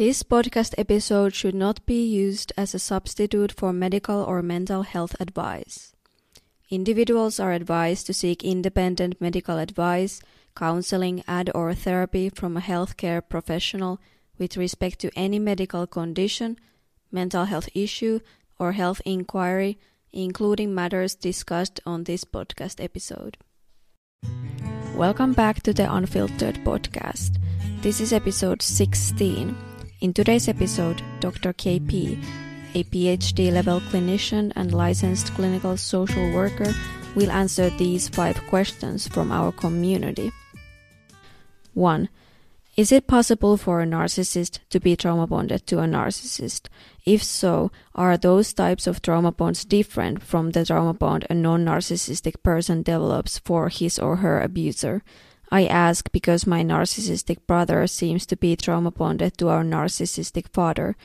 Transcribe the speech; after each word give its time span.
This 0.00 0.22
podcast 0.22 0.72
episode 0.78 1.34
should 1.34 1.54
not 1.54 1.84
be 1.84 2.02
used 2.02 2.54
as 2.56 2.74
a 2.74 2.78
substitute 2.78 3.52
for 3.52 3.70
medical 3.70 4.22
or 4.22 4.40
mental 4.40 4.80
health 4.80 5.14
advice. 5.20 5.92
Individuals 6.70 7.38
are 7.38 7.52
advised 7.52 8.06
to 8.06 8.14
seek 8.14 8.42
independent 8.42 9.20
medical 9.20 9.58
advice, 9.58 10.22
counseling, 10.56 11.22
and 11.28 11.50
or 11.54 11.74
therapy 11.74 12.30
from 12.30 12.56
a 12.56 12.62
healthcare 12.62 13.20
professional 13.20 14.00
with 14.38 14.56
respect 14.56 15.00
to 15.00 15.10
any 15.14 15.38
medical 15.38 15.86
condition, 15.86 16.58
mental 17.12 17.44
health 17.44 17.68
issue, 17.74 18.20
or 18.58 18.72
health 18.72 19.02
inquiry, 19.04 19.78
including 20.14 20.74
matters 20.74 21.14
discussed 21.14 21.78
on 21.84 22.04
this 22.04 22.24
podcast 22.24 22.82
episode. 22.82 23.36
Welcome 24.96 25.34
back 25.34 25.62
to 25.64 25.74
the 25.74 25.94
Unfiltered 25.94 26.56
podcast. 26.64 27.36
This 27.82 28.00
is 28.00 28.14
episode 28.14 28.62
16 28.62 29.69
in 30.00 30.14
today's 30.14 30.48
episode, 30.48 31.02
Dr. 31.20 31.52
KP, 31.52 32.22
a 32.74 32.84
PhD 32.84 33.52
level 33.52 33.80
clinician 33.80 34.50
and 34.56 34.72
licensed 34.72 35.34
clinical 35.34 35.76
social 35.76 36.32
worker, 36.32 36.72
will 37.14 37.30
answer 37.30 37.68
these 37.70 38.08
five 38.08 38.40
questions 38.48 39.06
from 39.06 39.30
our 39.30 39.52
community. 39.52 40.32
1. 41.74 42.08
Is 42.76 42.92
it 42.92 43.06
possible 43.06 43.58
for 43.58 43.82
a 43.82 43.86
narcissist 43.86 44.60
to 44.70 44.80
be 44.80 44.96
trauma 44.96 45.26
bonded 45.26 45.66
to 45.66 45.80
a 45.80 45.84
narcissist? 45.84 46.68
If 47.04 47.22
so, 47.22 47.70
are 47.94 48.16
those 48.16 48.54
types 48.54 48.86
of 48.86 49.02
trauma 49.02 49.32
bonds 49.32 49.64
different 49.66 50.22
from 50.22 50.52
the 50.52 50.64
trauma 50.64 50.94
bond 50.94 51.26
a 51.28 51.34
non 51.34 51.66
narcissistic 51.66 52.42
person 52.42 52.82
develops 52.82 53.38
for 53.38 53.68
his 53.68 53.98
or 53.98 54.16
her 54.16 54.40
abuser? 54.40 55.02
I 55.50 55.66
ask 55.66 56.10
because 56.12 56.46
my 56.46 56.62
narcissistic 56.62 57.38
brother 57.46 57.86
seems 57.86 58.24
to 58.26 58.36
be 58.36 58.54
trauma 58.54 58.90
bonded 58.90 59.36
to 59.38 59.48
our 59.48 59.64
narcissistic 59.64 60.48
father. 60.52 60.96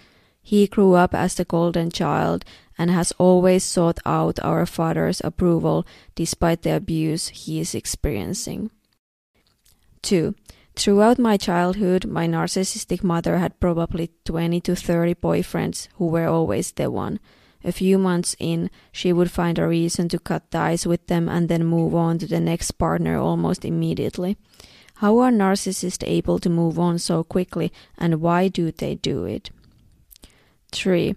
He 0.42 0.68
grew 0.68 0.94
up 0.94 1.16
as 1.16 1.34
the 1.34 1.46
golden 1.46 1.90
child 1.90 2.46
and 2.78 2.92
has 2.92 3.12
always 3.18 3.64
sought 3.64 4.00
out 4.06 4.40
our 4.44 4.68
father's 4.68 5.22
approval 5.24 5.88
despite 6.14 6.62
the 6.62 6.76
abuse 6.76 7.30
he 7.30 7.60
is 7.60 7.74
experiencing. 7.74 8.70
2. 10.04 10.36
Throughout 10.76 11.18
my 11.18 11.38
childhood, 11.38 12.06
my 12.06 12.28
narcissistic 12.28 13.02
mother 13.02 13.38
had 13.38 13.60
probably 13.60 14.12
20 14.26 14.62
to 14.62 14.76
30 14.76 15.16
boyfriends 15.16 15.88
who 15.96 16.06
were 16.06 16.28
always 16.28 16.72
the 16.74 16.92
one. 16.92 17.20
A 17.66 17.72
few 17.72 17.98
months 17.98 18.36
in, 18.38 18.70
she 18.92 19.12
would 19.12 19.32
find 19.32 19.58
a 19.58 19.68
reason 19.68 20.08
to 20.10 20.20
cut 20.20 20.52
ties 20.52 20.86
with 20.86 21.08
them 21.08 21.28
and 21.28 21.50
then 21.50 21.66
move 21.66 21.96
on 21.96 22.20
to 22.20 22.28
the 22.28 22.40
next 22.40 22.74
partner 22.74 23.18
almost 23.18 23.66
immediately. 23.66 24.38
How 24.98 25.18
are 25.18 25.32
narcissists 25.32 26.08
able 26.08 26.38
to 26.40 26.50
move 26.50 26.78
on 26.78 27.00
so 27.00 27.24
quickly 27.24 27.74
and 27.98 28.22
why 28.22 28.50
do 28.50 28.72
they 28.72 28.94
do 28.94 29.26
it? 29.26 29.50
3. 30.74 31.16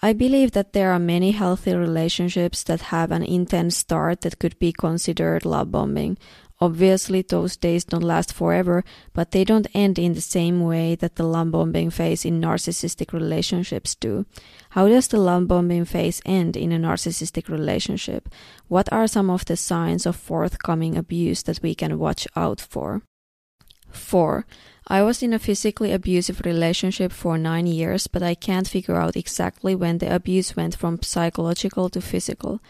I 0.00 0.12
believe 0.12 0.52
that 0.52 0.74
there 0.74 0.92
are 0.92 1.00
many 1.00 1.32
healthy 1.32 1.74
relationships 1.74 2.62
that 2.62 2.92
have 2.92 3.10
an 3.10 3.24
intense 3.24 3.76
start 3.76 4.20
that 4.20 4.38
could 4.38 4.56
be 4.60 4.72
considered 4.72 5.44
love 5.44 5.72
bombing, 5.72 6.18
Obviously, 6.60 7.22
those 7.22 7.56
days 7.56 7.84
don't 7.84 8.02
last 8.02 8.32
forever, 8.32 8.84
but 9.12 9.30
they 9.30 9.44
don't 9.44 9.68
end 9.74 9.98
in 9.98 10.14
the 10.14 10.20
same 10.20 10.60
way 10.60 10.96
that 10.96 11.14
the 11.14 11.22
love 11.22 11.52
bombing 11.52 11.90
phase 11.90 12.24
in 12.24 12.40
narcissistic 12.40 13.12
relationships 13.12 13.94
do. 13.94 14.26
How 14.70 14.88
does 14.88 15.06
the 15.06 15.18
love 15.20 15.46
bombing 15.46 15.84
phase 15.84 16.20
end 16.26 16.56
in 16.56 16.72
a 16.72 16.78
narcissistic 16.78 17.48
relationship? 17.48 18.28
What 18.66 18.92
are 18.92 19.06
some 19.06 19.30
of 19.30 19.44
the 19.44 19.56
signs 19.56 20.04
of 20.04 20.16
forthcoming 20.16 20.96
abuse 20.96 21.44
that 21.44 21.62
we 21.62 21.76
can 21.76 21.98
watch 21.98 22.26
out 22.34 22.60
for? 22.60 23.02
4. 23.90 24.44
I 24.88 25.02
was 25.02 25.22
in 25.22 25.32
a 25.32 25.38
physically 25.38 25.92
abusive 25.92 26.40
relationship 26.44 27.12
for 27.12 27.38
nine 27.38 27.66
years, 27.66 28.06
but 28.06 28.22
I 28.22 28.34
can't 28.34 28.66
figure 28.66 28.96
out 28.96 29.16
exactly 29.16 29.74
when 29.74 29.98
the 29.98 30.12
abuse 30.12 30.56
went 30.56 30.74
from 30.74 31.02
psychological 31.02 31.88
to 31.90 32.00
physical. 32.00 32.60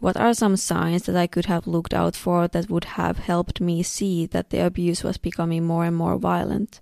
What 0.00 0.16
are 0.16 0.32
some 0.32 0.56
signs 0.56 1.02
that 1.04 1.16
I 1.16 1.26
could 1.26 1.46
have 1.46 1.66
looked 1.66 1.92
out 1.92 2.14
for 2.14 2.46
that 2.48 2.70
would 2.70 2.84
have 2.84 3.18
helped 3.18 3.60
me 3.60 3.82
see 3.82 4.26
that 4.26 4.50
the 4.50 4.64
abuse 4.64 5.02
was 5.02 5.18
becoming 5.18 5.64
more 5.64 5.84
and 5.84 5.96
more 5.96 6.16
violent? 6.16 6.80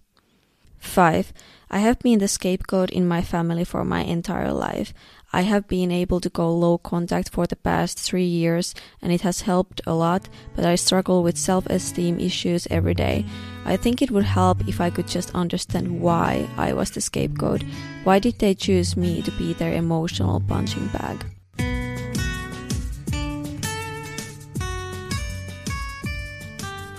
5. 0.78 1.32
I 1.71 1.78
have 1.78 1.99
been 1.99 2.19
the 2.19 2.28
scapegoat 2.28 2.91
in 2.91 3.09
my 3.09 3.22
family 3.22 3.65
for 3.65 3.84
my 3.84 4.03
entire 4.03 4.53
life. 4.53 4.93
I 5.32 5.43
have 5.43 5.66
been 5.66 5.91
able 5.91 6.21
to 6.21 6.28
go 6.28 6.55
low 6.55 6.78
contact 6.78 7.31
for 7.31 7.47
the 7.47 7.56
past 7.56 7.99
three 7.99 8.25
years 8.25 8.75
and 9.03 9.10
it 9.10 9.22
has 9.22 9.41
helped 9.41 9.81
a 9.87 9.94
lot, 9.94 10.28
but 10.55 10.65
I 10.65 10.76
struggle 10.76 11.22
with 11.22 11.38
self 11.38 11.66
esteem 11.66 12.21
issues 12.21 12.69
every 12.71 12.94
day. 12.94 13.25
I 13.65 13.76
think 13.76 14.00
it 14.00 14.10
would 14.10 14.25
help 14.25 14.69
if 14.69 14.81
I 14.81 14.91
could 14.91 15.09
just 15.09 15.34
understand 15.34 16.00
why 16.00 16.49
I 16.56 16.72
was 16.72 16.91
the 16.91 17.00
scapegoat. 17.00 17.65
Why 18.05 18.19
did 18.19 18.38
they 18.38 18.55
choose 18.55 18.97
me 18.97 19.22
to 19.22 19.31
be 19.32 19.55
their 19.55 19.72
emotional 19.72 20.41
punching 20.41 20.88
bag? 20.88 21.36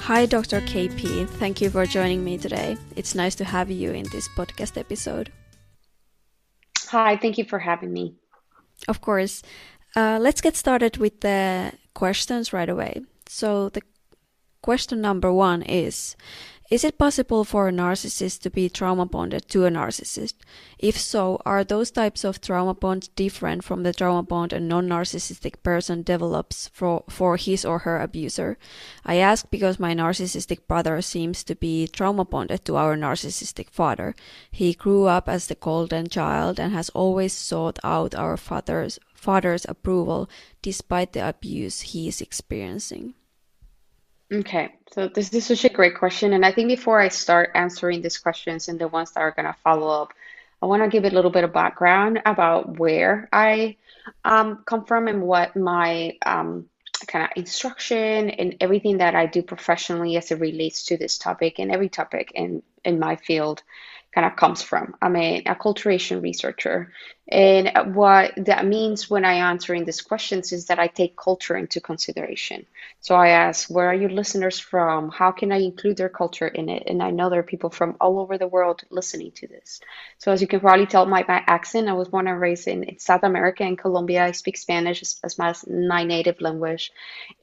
Hi, 0.07 0.25
Dr. 0.25 0.62
KP. 0.62 1.28
Thank 1.28 1.59
you 1.59 1.69
for 1.69 1.85
joining 1.85 2.23
me 2.23 2.38
today. 2.38 2.78
It's 2.95 3.13
nice 3.13 3.35
to 3.35 3.44
have 3.44 3.69
you 3.69 3.91
in 3.91 4.06
this 4.09 4.29
podcast 4.29 4.78
episode. 4.78 5.34
Hi, 6.88 7.18
thank 7.18 7.38
you 7.38 7.44
for 7.44 7.59
having 7.59 7.91
me. 7.91 8.16
Of 8.88 9.01
course. 9.01 9.44
Uh, 9.97 10.18
let's 10.22 10.40
get 10.40 10.56
started 10.56 10.95
with 10.95 11.19
the 11.19 11.73
questions 11.94 12.53
right 12.53 12.69
away. 12.69 13.01
So, 13.28 13.68
the 13.68 13.81
question 14.62 15.01
number 15.01 15.34
one 15.34 15.62
is 15.62 16.16
is 16.69 16.83
it 16.83 16.97
possible 16.97 17.45
for 17.45 17.69
a 17.69 17.72
narcissist 17.72 18.41
to 18.41 18.50
be 18.50 18.67
trauma 18.67 19.05
bonded 19.05 19.47
to 19.47 19.66
a 19.66 19.69
narcissist? 19.69 20.33
If 20.78 21.00
so, 21.00 21.41
are 21.45 21.63
those 21.63 21.91
types 21.91 22.25
of 22.25 22.41
trauma 22.41 22.73
bonds 22.73 23.07
different 23.07 23.63
from 23.63 23.83
the 23.83 23.94
trauma 23.94 24.22
bond 24.23 24.51
a 24.51 24.59
non 24.59 24.89
narcissistic 24.89 25.63
person 25.63 26.03
develops 26.03 26.67
for, 26.67 27.06
for 27.09 27.38
his 27.38 27.63
or 27.63 27.79
her 27.79 28.01
abuser? 28.01 28.57
I 29.06 29.16
ask 29.16 29.50
because 29.50 29.79
my 29.79 29.95
narcissistic 29.95 30.67
brother 30.67 31.01
seems 31.01 31.41
to 31.45 31.56
be 31.56 31.88
trauma 31.88 32.25
bonded 32.25 32.66
to 32.66 32.75
our 32.75 32.97
narcissistic 32.97 33.69
father. 33.69 34.13
He 34.51 34.73
grew 34.73 35.06
up 35.06 35.29
as 35.29 35.47
the 35.47 35.56
golden 35.56 36.09
child 36.09 36.59
and 36.59 36.73
has 36.73 36.89
always 36.89 37.31
sought 37.31 37.79
out 37.81 38.13
our 38.13 38.35
father's, 38.35 39.00
father's 39.13 39.66
approval 39.69 40.29
despite 40.61 41.13
the 41.13 41.25
abuse 41.25 41.79
he 41.79 42.09
is 42.09 42.19
experiencing. 42.19 43.13
Okay, 44.31 44.75
so 44.91 45.07
this, 45.07 45.33
is 45.33 45.47
such 45.47 45.63
a 45.63 45.69
great 45.69 45.97
question. 45.97 46.33
And 46.33 46.45
I 46.45 46.51
think 46.51 46.67
before 46.67 46.99
I 46.99 47.07
start 47.07 47.51
answering 47.55 48.01
these 48.01 48.17
questions 48.17 48.67
and 48.67 48.77
the 48.77 48.89
ones 48.89 49.11
that 49.11 49.21
are 49.21 49.31
going 49.31 49.45
to 49.45 49.55
follow 49.63 50.03
up, 50.03 50.13
I 50.61 50.65
want 50.65 50.83
to 50.83 50.89
give 50.89 51.05
a 51.05 51.15
little 51.15 51.31
bit 51.31 51.45
of 51.45 51.53
background 51.53 52.21
about 52.25 52.77
where 52.77 53.29
I 53.31 53.77
um, 54.25 54.63
come 54.65 54.83
from 54.83 55.07
and 55.07 55.21
what 55.21 55.55
my 55.55 56.17
um, 56.25 56.67
kind 57.07 57.23
of 57.25 57.29
instruction 57.38 58.29
and 58.29 58.55
everything 58.59 58.97
that 58.97 59.15
I 59.15 59.27
do 59.27 59.41
professionally 59.43 60.17
as 60.17 60.31
it 60.31 60.41
relates 60.41 60.85
to 60.85 60.97
this 60.97 61.17
topic 61.17 61.59
and 61.59 61.71
every 61.71 61.89
topic 61.89 62.31
in, 62.35 62.63
in 62.83 62.99
my 62.99 63.15
field 63.15 63.63
kind 64.13 64.25
of 64.25 64.35
comes 64.35 64.62
from. 64.62 64.95
I'm 65.01 65.16
an 65.16 65.44
acculturation 65.44 66.22
researcher. 66.22 66.91
And 67.29 67.94
what 67.94 68.34
that 68.38 68.66
means 68.66 69.09
when 69.09 69.25
I 69.25 69.34
answering 69.34 69.84
these 69.84 70.01
questions 70.01 70.53
is 70.53 70.68
that 70.68 70.79
I 70.79 70.88
take 70.88 71.18
culture 71.18 71.57
into 71.57 71.81
consideration. 71.81 72.66
So 73.01 73.16
I 73.16 73.29
ask, 73.29 73.69
where 73.69 73.88
are 73.88 73.94
your 73.94 74.09
listeners 74.09 74.59
from? 74.59 75.09
How 75.09 75.31
can 75.31 75.51
I 75.51 75.57
include 75.57 75.97
their 75.97 76.07
culture 76.07 76.47
in 76.47 76.69
it? 76.69 76.84
And 76.88 77.03
I 77.03 77.12
know 77.12 77.29
there 77.29 77.41
are 77.41 77.44
people 77.44 77.69
from 77.69 77.97
all 78.00 78.19
over 78.19 78.38
the 78.38 78.47
world 78.47 78.84
listening 78.90 79.31
to 79.35 79.47
this. 79.47 79.81
So 80.19 80.31
as 80.31 80.41
you 80.41 80.47
can 80.47 80.62
probably 80.62 80.85
tell 80.85 81.06
by 81.06 81.25
my 81.28 81.44
accent, 81.45 81.89
I 81.89 81.94
was 81.94 82.07
born 82.07 82.29
and 82.29 82.39
raised 82.39 82.69
in, 82.69 82.84
in 82.84 82.97
South 82.97 83.24
America 83.24 83.63
and 83.63 83.78
Colombia. 83.78 84.24
I 84.24 84.31
speak 84.31 84.56
Spanish 84.56 85.01
as, 85.01 85.19
as 85.22 85.38
my, 85.38 85.53
my 85.69 86.06
native 86.06 86.39
language. 86.39 86.94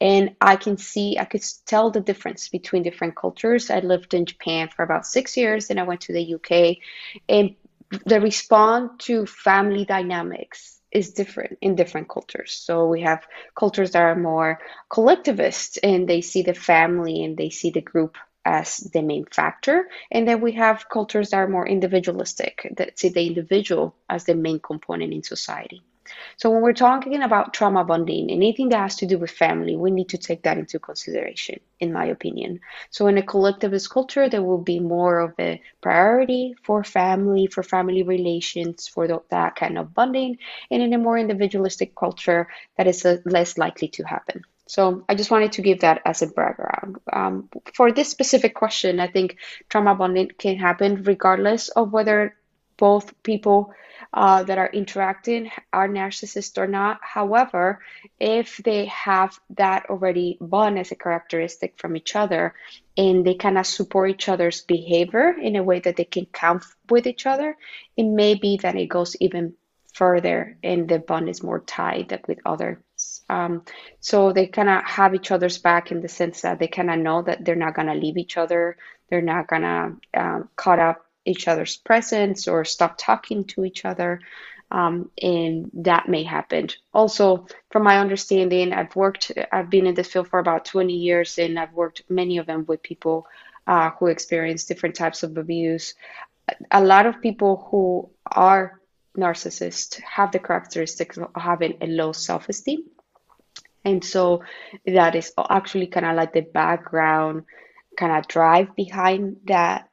And 0.01 0.35
I 0.41 0.57
can 0.57 0.79
see, 0.79 1.19
I 1.19 1.27
could 1.27 1.45
tell 1.67 1.91
the 1.91 2.01
difference 2.01 2.49
between 2.49 2.85
different 2.85 3.17
cultures. 3.17 3.69
I 3.69 3.81
lived 3.81 4.15
in 4.15 4.25
Japan 4.25 4.71
for 4.75 4.83
about 4.83 5.07
six 5.07 5.37
years, 5.37 5.69
and 5.69 5.79
I 5.79 5.83
went 5.83 6.03
to 6.03 6.15
the 6.15 6.35
UK. 6.37 6.54
And 7.29 7.57
the 8.07 8.21
response 8.21 8.93
to 9.07 9.27
family 9.27 9.85
dynamics 9.85 10.81
is 10.91 11.13
different 11.13 11.59
in 11.61 11.75
different 11.75 12.09
cultures. 12.09 12.53
So 12.53 12.89
we 12.89 13.03
have 13.03 13.27
cultures 13.57 13.91
that 13.93 14.03
are 14.03 14.17
more 14.17 14.61
collectivist 14.89 15.79
and 15.83 16.09
they 16.09 16.21
see 16.21 16.43
the 16.43 16.55
family 16.55 17.25
and 17.25 17.37
they 17.37 17.51
see 17.51 17.71
the 17.71 17.81
group 17.81 18.17
as 18.45 18.77
the 18.77 19.03
main 19.03 19.25
factor. 19.25 19.89
And 20.11 20.29
then 20.29 20.41
we 20.41 20.53
have 20.53 20.89
cultures 20.89 21.31
that 21.31 21.39
are 21.39 21.49
more 21.49 21.67
individualistic, 21.67 22.73
that 22.77 22.99
see 22.99 23.09
the 23.09 23.27
individual 23.27 23.95
as 24.09 24.25
the 24.25 24.35
main 24.35 24.61
component 24.61 25.13
in 25.13 25.23
society. 25.23 25.83
So 26.37 26.51
when 26.51 26.63
we're 26.63 26.73
talking 26.73 27.23
about 27.23 27.55
trauma 27.55 27.85
bonding, 27.85 28.31
anything 28.31 28.69
that 28.71 28.79
has 28.79 28.97
to 28.97 29.07
do 29.07 29.19
with 29.19 29.31
family, 29.31 29.77
we 29.77 29.91
need 29.91 30.11
to 30.11 30.19
take 30.19 30.43
that 30.43 30.59
into 30.59 30.79
consideration, 30.79 31.61
in 31.81 31.93
my 31.93 32.07
opinion. 32.07 32.61
So 32.91 33.07
in 33.07 33.19
a 33.19 33.23
collectivist 33.23 33.91
culture, 33.91 34.29
there 34.29 34.43
will 34.43 34.63
be 34.63 34.81
more 34.81 35.21
of 35.21 35.35
a 35.39 35.61
priority 35.81 36.55
for 36.63 36.85
family, 36.85 37.47
for 37.47 37.63
family 37.63 38.03
relations, 38.03 38.89
for 38.89 39.07
the, 39.07 39.23
that 39.31 39.57
kind 39.57 39.79
of 39.79 39.95
bonding. 39.95 40.39
And 40.71 40.83
in 40.83 40.93
a 40.93 40.99
more 40.99 41.19
individualistic 41.19 41.95
culture, 41.95 42.49
that 42.77 42.87
is 42.87 43.05
uh, 43.05 43.19
less 43.25 43.59
likely 43.59 43.89
to 43.89 44.05
happen. 44.05 44.43
So 44.67 45.05
I 45.09 45.15
just 45.15 45.31
wanted 45.31 45.53
to 45.53 45.63
give 45.63 45.81
that 45.81 46.01
as 46.07 46.23
a 46.23 46.27
background. 46.27 46.97
Um, 47.13 47.49
for 47.75 47.93
this 47.93 48.09
specific 48.09 48.55
question, 48.55 48.99
I 48.99 49.09
think 49.09 49.37
trauma 49.69 49.95
bonding 49.95 50.31
can 50.39 50.57
happen 50.57 51.03
regardless 51.03 51.69
of 51.69 51.93
whether 51.93 52.35
both 52.77 53.15
people 53.23 53.73
uh, 54.13 54.43
that 54.45 54.59
are 54.59 54.71
interacting 54.73 55.51
are 55.73 55.89
narcissists 55.89 56.57
or 56.57 56.67
not. 56.67 57.01
However, 57.03 57.81
if 58.21 58.59
they 58.59 58.87
have 58.87 59.39
that 59.51 59.87
already 59.91 60.39
bond 60.41 60.79
as 60.79 60.93
a 60.93 60.97
characteristic 60.97 61.75
from 61.79 61.97
each 61.97 62.15
other 62.15 62.55
and 62.97 63.25
they 63.25 63.35
kind 63.35 63.59
of 63.59 63.67
support 63.67 64.11
each 64.11 64.29
other's 64.29 64.63
behavior 64.63 65.31
in 65.31 65.57
a 65.57 65.63
way 65.63 65.81
that 65.81 65.97
they 65.97 66.05
can 66.05 66.27
count 66.27 66.65
with 66.89 67.07
each 67.07 67.27
other, 67.27 67.57
it 67.97 68.05
may 68.05 68.35
be 68.35 68.59
that 68.59 68.77
it 68.77 68.87
goes 68.87 69.17
even 69.21 69.55
further 69.95 70.59
and 70.63 70.89
the 70.89 70.99
bond 70.99 71.29
is 71.29 71.43
more 71.43 71.61
tied 71.61 72.21
with 72.27 72.39
others. 72.45 72.79
Um, 73.29 73.63
so 74.01 74.33
they 74.33 74.47
kind 74.47 74.69
of 74.69 74.85
have 74.85 75.15
each 75.15 75.31
other's 75.31 75.59
back 75.59 75.91
in 75.91 76.01
the 76.01 76.09
sense 76.09 76.43
that 76.43 76.59
they 76.59 76.69
kind 76.69 76.91
of 76.91 76.99
know 76.99 77.23
that 77.23 77.45
they're 77.45 77.55
not 77.57 77.75
going 77.75 77.89
to 77.89 77.95
leave 77.95 78.17
each 78.17 78.37
other. 78.37 78.77
They're 79.09 79.23
not 79.23 79.47
going 79.47 79.63
to 79.63 79.97
um, 80.15 80.49
cut 80.57 80.79
up 80.79 81.05
each 81.25 81.49
other's 81.49 81.77
presence 81.77 82.49
or 82.49 82.65
stop 82.65 82.97
talking 82.99 83.45
to 83.45 83.65
each 83.65 83.85
other. 83.85 84.21
Um, 84.71 85.11
and 85.23 85.71
that 85.75 86.09
may 86.09 86.25
happen. 86.25 86.69
Also, 86.93 87.47
from 87.71 87.85
my 87.85 87.99
understanding, 87.99 88.73
I've 88.73 88.97
worked, 88.97 89.31
I've 89.53 89.71
been 89.71 89.87
in 89.87 89.95
this 89.95 90.09
field 90.09 90.29
for 90.29 90.39
about 90.39 90.65
20 90.65 90.93
years, 90.93 91.39
and 91.39 91.59
I've 91.59 91.73
worked 91.73 92.03
many 92.09 92.39
of 92.39 92.47
them 92.47 92.65
with 92.67 92.83
people 92.83 93.27
uh, 93.67 93.91
who 93.91 94.07
experience 94.07 94.65
different 94.65 94.97
types 94.97 95.23
of 95.23 95.37
abuse. 95.37 95.95
A 96.71 96.83
lot 96.83 97.07
of 97.07 97.21
people 97.21 97.69
who 97.71 98.11
are 98.27 98.81
narcissists 99.17 100.01
have 100.01 100.33
the 100.33 100.39
characteristics 100.39 101.17
of 101.17 101.31
having 101.37 101.77
a 101.81 101.87
low 101.87 102.13
self 102.13 102.49
esteem. 102.49 102.85
And 103.85 104.03
so 104.03 104.43
that 104.87 105.15
is 105.15 105.33
actually 105.51 105.87
kind 105.89 106.07
of 106.07 106.17
like 106.17 106.33
the 106.33 106.41
background 106.41 107.45
kind 107.97 108.13
of 108.13 108.27
drive 108.27 108.75
behind 108.75 109.37
that 109.45 109.89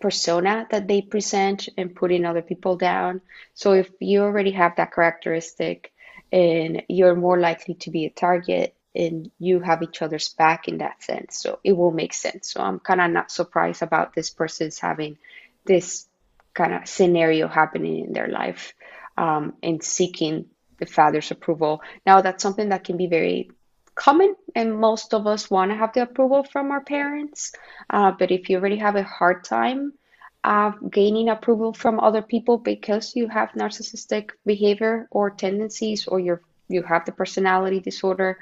persona 0.00 0.66
that 0.70 0.88
they 0.88 1.02
present 1.02 1.68
and 1.76 1.94
putting 1.94 2.24
other 2.24 2.42
people 2.42 2.76
down. 2.76 3.20
So 3.54 3.72
if 3.72 3.90
you 4.00 4.22
already 4.22 4.52
have 4.52 4.76
that 4.76 4.92
characteristic 4.92 5.92
and 6.30 6.82
you're 6.88 7.14
more 7.14 7.38
likely 7.38 7.74
to 7.74 7.90
be 7.90 8.06
a 8.06 8.10
target 8.10 8.74
and 8.94 9.30
you 9.38 9.60
have 9.60 9.82
each 9.82 10.02
other's 10.02 10.28
back 10.30 10.68
in 10.68 10.78
that 10.78 11.02
sense. 11.02 11.36
So 11.36 11.58
it 11.64 11.72
will 11.72 11.92
make 11.92 12.12
sense. 12.12 12.52
So 12.52 12.60
I'm 12.60 12.78
kind 12.78 13.00
of 13.00 13.10
not 13.10 13.30
surprised 13.30 13.82
about 13.82 14.14
this 14.14 14.30
person's 14.30 14.78
having 14.78 15.18
this 15.64 16.06
kind 16.54 16.74
of 16.74 16.86
scenario 16.86 17.48
happening 17.48 18.04
in 18.04 18.12
their 18.12 18.28
life 18.28 18.74
um, 19.16 19.54
and 19.62 19.82
seeking 19.82 20.46
the 20.78 20.86
father's 20.86 21.30
approval. 21.30 21.82
Now, 22.04 22.20
that's 22.20 22.42
something 22.42 22.70
that 22.70 22.84
can 22.84 22.96
be 22.96 23.06
very 23.06 23.50
common, 23.94 24.34
and 24.54 24.78
most 24.78 25.14
of 25.14 25.26
us 25.26 25.50
want 25.50 25.70
to 25.70 25.76
have 25.76 25.92
the 25.92 26.02
approval 26.02 26.44
from 26.44 26.70
our 26.70 26.82
parents. 26.82 27.52
Uh, 27.90 28.12
but 28.12 28.30
if 28.30 28.48
you 28.48 28.56
already 28.58 28.76
have 28.76 28.96
a 28.96 29.02
hard 29.02 29.44
time 29.44 29.92
uh, 30.44 30.72
gaining 30.90 31.28
approval 31.28 31.72
from 31.72 32.00
other 32.00 32.22
people 32.22 32.58
because 32.58 33.14
you 33.14 33.28
have 33.28 33.50
narcissistic 33.52 34.30
behavior 34.44 35.08
or 35.10 35.30
tendencies, 35.30 36.06
or 36.08 36.18
you 36.18 36.38
you 36.68 36.82
have 36.82 37.04
the 37.04 37.12
personality 37.12 37.80
disorder, 37.80 38.38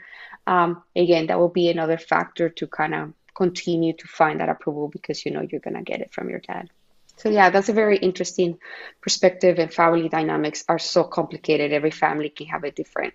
um, 0.46 0.82
again, 0.94 1.26
that 1.26 1.38
will 1.38 1.48
be 1.48 1.68
another 1.68 1.98
factor 1.98 2.48
to 2.48 2.66
kind 2.66 2.94
of 2.94 3.12
continue 3.34 3.92
to 3.92 4.06
find 4.06 4.40
that 4.40 4.48
approval 4.48 4.88
because 4.88 5.24
you 5.24 5.32
know 5.32 5.46
you're 5.50 5.60
gonna 5.60 5.82
get 5.82 6.00
it 6.00 6.12
from 6.12 6.30
your 6.30 6.40
dad. 6.40 6.70
So 7.16 7.28
yeah, 7.28 7.50
that's 7.50 7.68
a 7.68 7.74
very 7.74 7.98
interesting 7.98 8.58
perspective 9.02 9.58
and 9.58 9.72
family 9.72 10.08
dynamics 10.08 10.64
are 10.68 10.78
so 10.78 11.04
complicated. 11.04 11.72
Every 11.72 11.90
family 11.90 12.30
can 12.30 12.46
have 12.46 12.64
a 12.64 12.70
different 12.70 13.12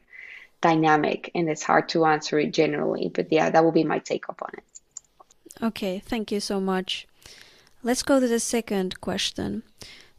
dynamic 0.70 1.30
and 1.36 1.48
it's 1.48 1.64
hard 1.64 1.88
to 1.90 2.06
answer 2.06 2.40
it 2.40 2.52
generally. 2.62 3.12
But 3.14 3.32
yeah, 3.32 3.50
that 3.52 3.64
will 3.64 3.78
be 3.82 3.84
my 3.84 4.00
take 4.00 4.28
up 4.30 4.42
on 4.42 4.52
it. 4.60 4.66
Okay, 5.62 6.02
thank 6.12 6.32
you 6.32 6.40
so 6.40 6.60
much. 6.60 7.08
Let's 7.84 8.04
go 8.04 8.20
to 8.20 8.28
the 8.28 8.40
second 8.40 9.00
question. 9.00 9.62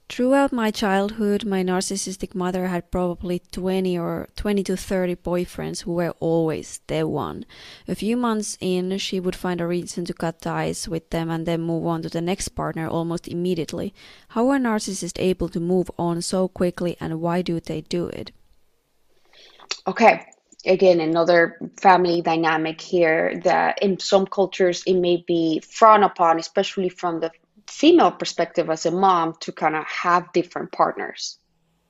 Throughout 0.08 0.52
my 0.52 0.70
childhood, 0.70 1.44
my 1.44 1.64
narcissistic 1.64 2.32
mother 2.32 2.68
had 2.68 2.92
probably 2.92 3.40
20 3.50 3.98
or 3.98 4.28
20 4.36 4.62
to 4.62 4.76
30 4.76 5.16
boyfriends 5.16 5.82
who 5.82 5.94
were 5.94 6.14
always 6.20 6.80
the 6.86 7.02
one. 7.02 7.44
A 7.88 7.96
few 7.96 8.16
months 8.16 8.56
in, 8.60 8.96
she 8.98 9.18
would 9.18 9.34
find 9.34 9.60
a 9.60 9.66
reason 9.66 10.04
to 10.04 10.14
cut 10.14 10.40
ties 10.40 10.88
with 10.88 11.10
them 11.10 11.28
and 11.28 11.44
then 11.44 11.60
move 11.60 11.84
on 11.86 12.02
to 12.02 12.08
the 12.08 12.20
next 12.20 12.50
partner 12.50 12.86
almost 12.86 13.26
immediately. 13.26 13.92
How 14.28 14.48
are 14.50 14.60
narcissists 14.60 15.20
able 15.20 15.48
to 15.48 15.58
move 15.58 15.90
on 15.98 16.22
so 16.22 16.46
quickly 16.46 16.96
and 17.00 17.20
why 17.20 17.42
do 17.42 17.58
they 17.58 17.80
do 17.80 18.06
it? 18.06 18.30
Okay, 19.88 20.24
again 20.66 21.00
another 21.00 21.58
family 21.80 22.22
dynamic 22.22 22.80
here 22.80 23.40
that 23.44 23.82
in 23.82 23.98
some 23.98 24.26
cultures 24.26 24.82
it 24.86 24.94
may 24.94 25.24
be 25.26 25.60
frowned 25.60 26.04
upon 26.04 26.38
especially 26.38 26.88
from 26.88 27.20
the 27.20 27.30
female 27.66 28.12
perspective 28.12 28.70
as 28.70 28.86
a 28.86 28.90
mom 28.90 29.34
to 29.40 29.52
kind 29.52 29.76
of 29.76 29.84
have 29.84 30.32
different 30.32 30.72
partners 30.72 31.38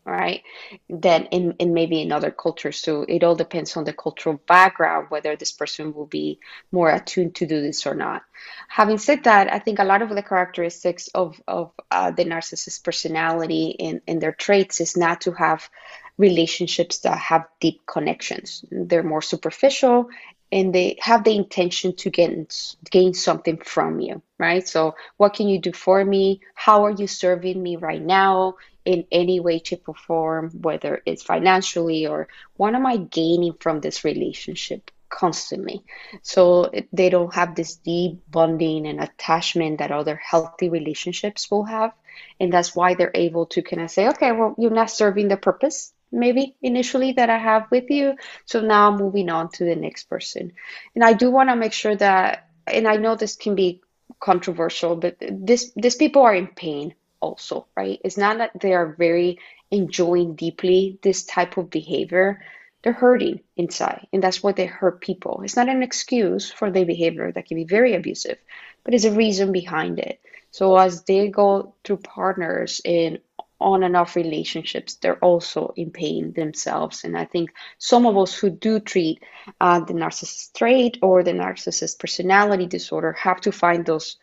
right 0.06 0.42
then 0.88 1.24
in, 1.26 1.52
in 1.58 1.74
maybe 1.74 2.00
in 2.00 2.12
other 2.12 2.30
cultures. 2.30 2.78
So 2.78 3.02
it 3.02 3.24
all 3.24 3.34
depends 3.34 3.76
on 3.76 3.84
the 3.84 3.92
cultural 3.92 4.40
background 4.46 5.06
whether 5.08 5.34
this 5.34 5.50
person 5.50 5.92
will 5.92 6.06
be 6.06 6.38
more 6.70 6.88
attuned 6.88 7.34
to 7.36 7.46
do 7.46 7.60
this 7.60 7.86
or 7.86 7.94
not. 7.94 8.22
Having 8.68 8.98
said 8.98 9.24
that 9.24 9.52
i 9.52 9.58
think 9.58 9.78
a 9.78 9.84
lot 9.84 10.02
of 10.02 10.10
the 10.10 10.22
characteristics 10.22 11.08
of, 11.08 11.40
of 11.48 11.72
uh, 11.90 12.10
the 12.12 12.24
narcissist 12.24 12.84
personality 12.84 13.74
in, 13.78 14.00
in 14.06 14.18
their 14.20 14.32
traits 14.32 14.80
is 14.80 14.96
not 14.96 15.22
to 15.22 15.32
have 15.32 15.68
relationships 16.18 17.00
that 17.00 17.18
have 17.18 17.46
deep 17.60 17.84
connections. 17.86 18.64
They're 18.70 19.02
more 19.02 19.22
superficial 19.22 20.08
and 20.52 20.74
they 20.74 20.96
have 21.00 21.24
the 21.24 21.34
intention 21.36 21.96
to 21.96 22.10
get 22.10 22.76
gain 22.90 23.14
something 23.14 23.58
from 23.58 24.00
you 24.00 24.22
right? 24.38 24.66
So 24.66 24.94
what 25.16 25.34
can 25.34 25.48
you 25.48 25.58
do 25.58 25.72
for 25.72 26.04
me? 26.04 26.40
How 26.54 26.84
are 26.84 26.90
you 26.90 27.06
serving 27.06 27.62
me 27.62 27.76
right 27.76 28.02
now 28.02 28.56
in 28.84 29.06
any 29.10 29.40
way 29.40 29.60
shape 29.64 29.88
or 29.88 29.94
form 29.94 30.50
whether 30.60 31.02
it's 31.06 31.22
financially 31.22 32.06
or 32.06 32.28
what 32.56 32.74
am 32.74 32.86
i 32.86 32.96
gaining 32.96 33.54
from 33.58 33.80
this 33.80 34.04
relationship 34.04 34.90
constantly? 35.08 35.82
So 36.22 36.70
they 36.92 37.08
don't 37.10 37.34
have 37.34 37.54
this 37.54 37.76
deep 37.76 38.20
bonding 38.30 38.86
and 38.86 39.00
attachment 39.00 39.78
that 39.78 39.90
other 39.90 40.16
healthy 40.16 40.68
relationships 40.68 41.50
will 41.50 41.64
have 41.64 41.92
and 42.38 42.52
that's 42.52 42.74
why 42.74 42.94
they're 42.94 43.10
able 43.14 43.46
to 43.46 43.62
kind 43.62 43.82
of 43.82 43.90
say 43.90 44.08
okay 44.08 44.32
well 44.32 44.54
you're 44.58 44.70
not 44.70 44.90
serving 44.90 45.28
the 45.28 45.36
purpose 45.36 45.92
maybe 46.12 46.56
initially 46.62 47.12
that 47.12 47.30
I 47.30 47.38
have 47.38 47.70
with 47.70 47.90
you. 47.90 48.16
So 48.44 48.60
now 48.60 48.90
I'm 48.90 48.98
moving 48.98 49.28
on 49.28 49.50
to 49.52 49.64
the 49.64 49.76
next 49.76 50.04
person. 50.04 50.52
And 50.94 51.04
I 51.04 51.12
do 51.12 51.30
want 51.30 51.50
to 51.50 51.56
make 51.56 51.72
sure 51.72 51.96
that, 51.96 52.48
and 52.66 52.86
I 52.86 52.96
know 52.96 53.14
this 53.14 53.36
can 53.36 53.54
be 53.54 53.82
controversial, 54.20 54.96
but 54.96 55.16
this 55.20 55.72
these 55.76 55.96
people 55.96 56.22
are 56.22 56.34
in 56.34 56.46
pain 56.48 56.94
also, 57.20 57.66
right? 57.76 58.00
It's 58.04 58.16
not 58.16 58.38
that 58.38 58.52
they 58.60 58.72
are 58.72 58.94
very 58.98 59.38
enjoying 59.70 60.34
deeply 60.34 60.98
this 61.02 61.24
type 61.24 61.56
of 61.56 61.70
behavior. 61.70 62.42
They're 62.82 62.92
hurting 62.92 63.40
inside, 63.56 64.06
and 64.12 64.22
that's 64.22 64.42
why 64.42 64.52
they 64.52 64.66
hurt 64.66 65.00
people. 65.00 65.40
It's 65.42 65.56
not 65.56 65.68
an 65.68 65.82
excuse 65.82 66.52
for 66.52 66.70
their 66.70 66.86
behavior 66.86 67.32
that 67.32 67.46
can 67.46 67.56
be 67.56 67.64
very 67.64 67.94
abusive, 67.94 68.38
but 68.84 68.94
it's 68.94 69.04
a 69.04 69.10
reason 69.12 69.50
behind 69.50 69.98
it. 69.98 70.20
So 70.52 70.76
as 70.76 71.02
they 71.02 71.28
go 71.28 71.74
through 71.82 71.98
partners 71.98 72.80
in 72.84 73.18
on 73.60 73.82
and 73.82 73.96
off 73.96 74.16
relationships, 74.16 74.94
they're 74.96 75.18
also 75.18 75.72
in 75.76 75.90
pain 75.90 76.32
themselves. 76.32 77.04
And 77.04 77.16
I 77.16 77.24
think 77.24 77.50
some 77.78 78.06
of 78.06 78.16
us 78.16 78.34
who 78.34 78.50
do 78.50 78.80
treat 78.80 79.22
uh, 79.60 79.80
the 79.80 79.94
narcissist 79.94 80.54
trait 80.54 80.98
or 81.02 81.22
the 81.22 81.32
narcissist 81.32 81.98
personality 81.98 82.66
disorder 82.66 83.12
have 83.12 83.40
to 83.42 83.52
find 83.52 83.86
those 83.86 84.16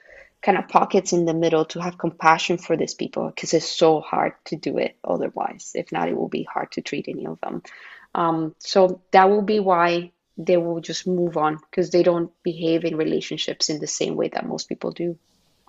kind 0.44 0.58
of 0.58 0.68
pockets 0.68 1.14
in 1.14 1.26
the 1.26 1.34
middle 1.34 1.66
to 1.66 1.80
have 1.82 1.98
compassion 1.98 2.58
for 2.58 2.76
these 2.76 2.94
people 2.94 3.28
because 3.28 3.54
it's 3.54 3.66
so 3.66 4.02
hard 4.02 4.34
to 4.46 4.56
do 4.56 4.78
it 4.78 4.98
otherwise. 5.04 5.72
If 5.74 5.92
not, 5.92 6.10
it 6.10 6.18
will 6.18 6.30
be 6.30 6.44
hard 6.44 6.72
to 6.74 6.82
treat 6.82 7.08
any 7.08 7.26
of 7.26 7.40
them. 7.42 7.64
Um, 8.14 8.54
so 8.60 9.02
that 9.12 9.30
will 9.30 9.42
be 9.42 9.60
why 9.60 10.12
they 10.38 10.58
will 10.58 10.82
just 10.82 11.08
move 11.08 11.38
on 11.38 11.60
because 11.70 11.92
they 11.92 12.04
don't 12.04 12.32
behave 12.44 12.84
in 12.84 12.98
relationships 12.98 13.70
in 13.70 13.80
the 13.80 13.88
same 13.88 14.16
way 14.16 14.28
that 14.30 14.46
most 14.46 14.68
people 14.68 14.92
do. 14.92 15.18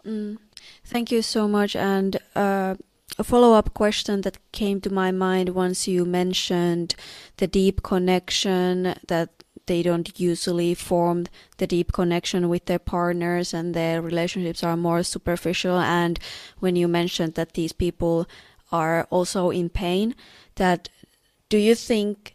Mm. 0.04 0.38
Thank 0.84 1.12
you 1.12 1.22
so 1.22 1.48
much. 1.48 1.76
And 1.76 2.18
uh, 2.34 2.74
a 3.18 3.24
follow 3.24 3.52
up 3.52 3.74
question 3.74 4.22
that 4.22 4.38
came 4.52 4.80
to 4.80 4.90
my 4.90 5.10
mind 5.12 5.50
once 5.50 5.86
you 5.86 6.04
mentioned 6.04 6.94
the 7.36 7.46
deep 7.46 7.82
connection 7.82 8.94
that 9.06 9.44
they 9.66 9.82
don't 9.82 10.18
usually 10.18 10.74
form 10.74 11.26
the 11.58 11.66
deep 11.66 11.92
connection 11.92 12.48
with 12.48 12.66
their 12.66 12.78
partners 12.78 13.54
and 13.54 13.72
their 13.72 14.02
relationships 14.02 14.62
are 14.62 14.76
more 14.76 15.02
superficial 15.02 15.78
and 15.78 16.18
when 16.58 16.76
you 16.76 16.88
mentioned 16.88 17.34
that 17.34 17.54
these 17.54 17.72
people 17.72 18.26
are 18.72 19.06
also 19.10 19.50
in 19.50 19.68
pain 19.68 20.14
that 20.56 20.88
do 21.48 21.56
you 21.56 21.74
think 21.74 22.34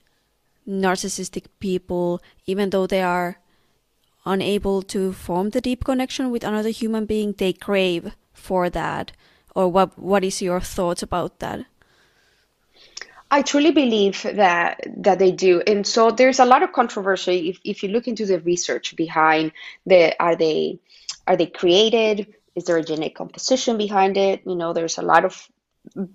narcissistic 0.67 1.45
people 1.59 2.21
even 2.45 2.69
though 2.69 2.87
they 2.87 3.01
are 3.01 3.37
unable 4.25 4.81
to 4.81 5.11
form 5.11 5.49
the 5.49 5.61
deep 5.61 5.83
connection 5.83 6.29
with 6.31 6.43
another 6.43 6.69
human 6.69 7.05
being 7.05 7.33
they 7.33 7.51
crave 7.51 8.15
for 8.33 8.69
that 8.69 9.11
or 9.55 9.67
what 9.67 9.97
what 9.97 10.23
is 10.23 10.41
your 10.41 10.59
thoughts 10.59 11.03
about 11.03 11.39
that 11.39 11.65
I 13.31 13.43
truly 13.43 13.71
believe 13.71 14.23
that 14.23 14.83
that 14.97 15.19
they 15.19 15.31
do, 15.31 15.61
and 15.67 15.85
so 15.85 16.09
there's 16.09 16.39
a 16.39 16.45
lot 16.45 16.63
of 16.63 16.73
controversy 16.73 17.49
if, 17.49 17.59
if 17.63 17.83
you 17.83 17.89
look 17.89 18.07
into 18.07 18.25
the 18.25 18.39
research 18.39 18.95
behind 18.95 19.51
the 19.85 20.19
are 20.19 20.35
they 20.35 20.79
are 21.27 21.37
they 21.37 21.45
created? 21.45 22.33
Is 22.55 22.65
there 22.65 22.77
a 22.77 22.83
genetic 22.83 23.15
composition 23.15 23.77
behind 23.77 24.17
it? 24.17 24.41
You 24.47 24.55
know, 24.55 24.73
there's 24.73 24.97
a 24.97 25.03
lot 25.03 25.25
of 25.25 25.47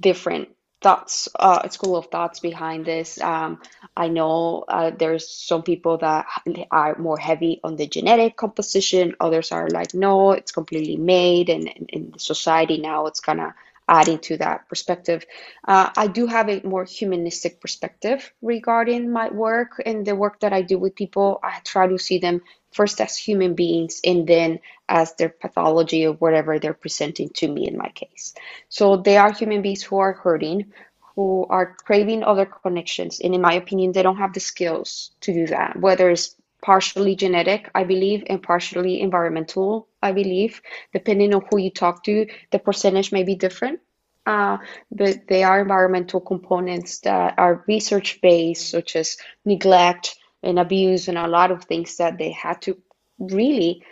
different 0.01 0.49
thoughts, 0.85 1.29
uh, 1.35 1.67
school 1.71 1.97
of 1.97 2.07
thoughts 2.07 2.41
behind 2.41 2.85
this. 2.85 3.19
Um, 3.21 3.61
I 3.97 4.09
know 4.09 4.65
uh, 4.69 4.91
there's 4.91 5.27
some 5.29 5.63
people 5.63 5.97
that 5.99 6.27
are 6.71 6.99
more 6.99 7.19
heavy 7.19 7.61
on 7.65 7.77
the 7.77 7.87
genetic 7.87 8.37
composition. 8.37 9.15
Others 9.19 9.51
are 9.51 9.69
like, 9.71 9.95
no, 9.95 10.33
it's 10.33 10.53
completely 10.53 10.99
made, 10.99 11.49
and 11.49 11.69
in 11.89 12.19
society 12.19 12.79
now 12.79 13.07
it's 13.07 13.21
of 13.41 13.55
adding 13.89 14.19
to 14.19 14.37
that 14.39 14.69
perspective. 14.69 15.25
Uh, 15.67 15.91
I 15.97 16.07
do 16.07 16.27
have 16.27 16.49
a 16.49 16.63
more 16.63 16.85
humanistic 16.85 17.61
perspective 17.61 18.33
regarding 18.41 19.11
my 19.11 19.29
work 19.31 19.83
and 19.85 20.07
the 20.07 20.17
work 20.17 20.41
that 20.41 20.53
I 20.53 20.63
do 20.63 20.79
with 20.79 20.95
people. 20.95 21.41
I 21.43 21.61
try 21.65 21.87
to 21.87 21.99
see 21.99 22.19
them 22.19 22.43
first 22.73 23.01
as 23.01 23.17
human 23.17 23.55
beings 23.55 24.01
and 24.05 24.27
then 24.27 24.59
as 24.89 25.15
their 25.15 25.29
pathology 25.29 26.07
or 26.07 26.15
whatever 26.15 26.59
they're 26.59 26.75
presenting 26.75 27.29
to 27.35 27.49
me 27.49 27.69
in 27.69 27.77
my 27.77 27.89
case. 27.91 28.35
So 28.69 28.97
they 28.97 29.17
are 29.17 29.33
human 29.33 29.63
beings 29.63 29.83
who 29.83 29.99
are 29.99 30.13
hurting, 30.13 30.73
who 31.15 31.47
are 31.49 31.77
craving 31.85 32.25
other 32.25 32.47
connections. 32.47 33.21
And 33.21 33.35
in 33.35 33.41
my 33.41 33.55
opinion, 33.55 33.93
they 33.93 34.03
don't 34.03 34.17
have 34.17 34.33
the 34.33 34.41
skills 34.41 35.13
to 35.21 35.33
do 35.33 35.47
that, 35.49 35.79
whether 35.79 36.11
it's 36.11 36.35
partially 36.63 37.15
genetic, 37.15 37.71
I 37.75 37.85
believe, 37.85 38.25
and 38.27 38.43
partially 38.43 39.01
environmental, 39.01 39.87
I 40.05 40.13
believe. 40.13 40.61
Depending 40.93 41.35
on 41.35 41.43
who 41.51 41.59
you 41.59 41.71
talk 41.71 42.05
to, 42.05 42.27
the 42.53 42.59
percentage 42.59 43.11
may 43.11 43.25
be 43.25 43.35
different. 43.35 43.81
Uh, 44.27 44.59
but 44.91 45.27
they 45.29 45.43
are 45.43 45.61
environmental 45.61 46.21
components 46.21 47.01
that 47.01 47.35
are 47.37 47.65
research 47.67 48.21
based, 48.23 48.71
such 48.71 48.97
as 48.97 49.17
neglect 49.45 50.17
and 50.43 50.59
abuse, 50.59 51.09
and 51.09 51.19
a 51.19 51.27
lot 51.27 51.51
of 51.51 51.65
things 51.65 51.97
that 51.97 52.19
they 52.19 52.31
had 52.31 52.61
to 52.63 52.77
really 53.19 53.83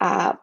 uh, 0.00 0.34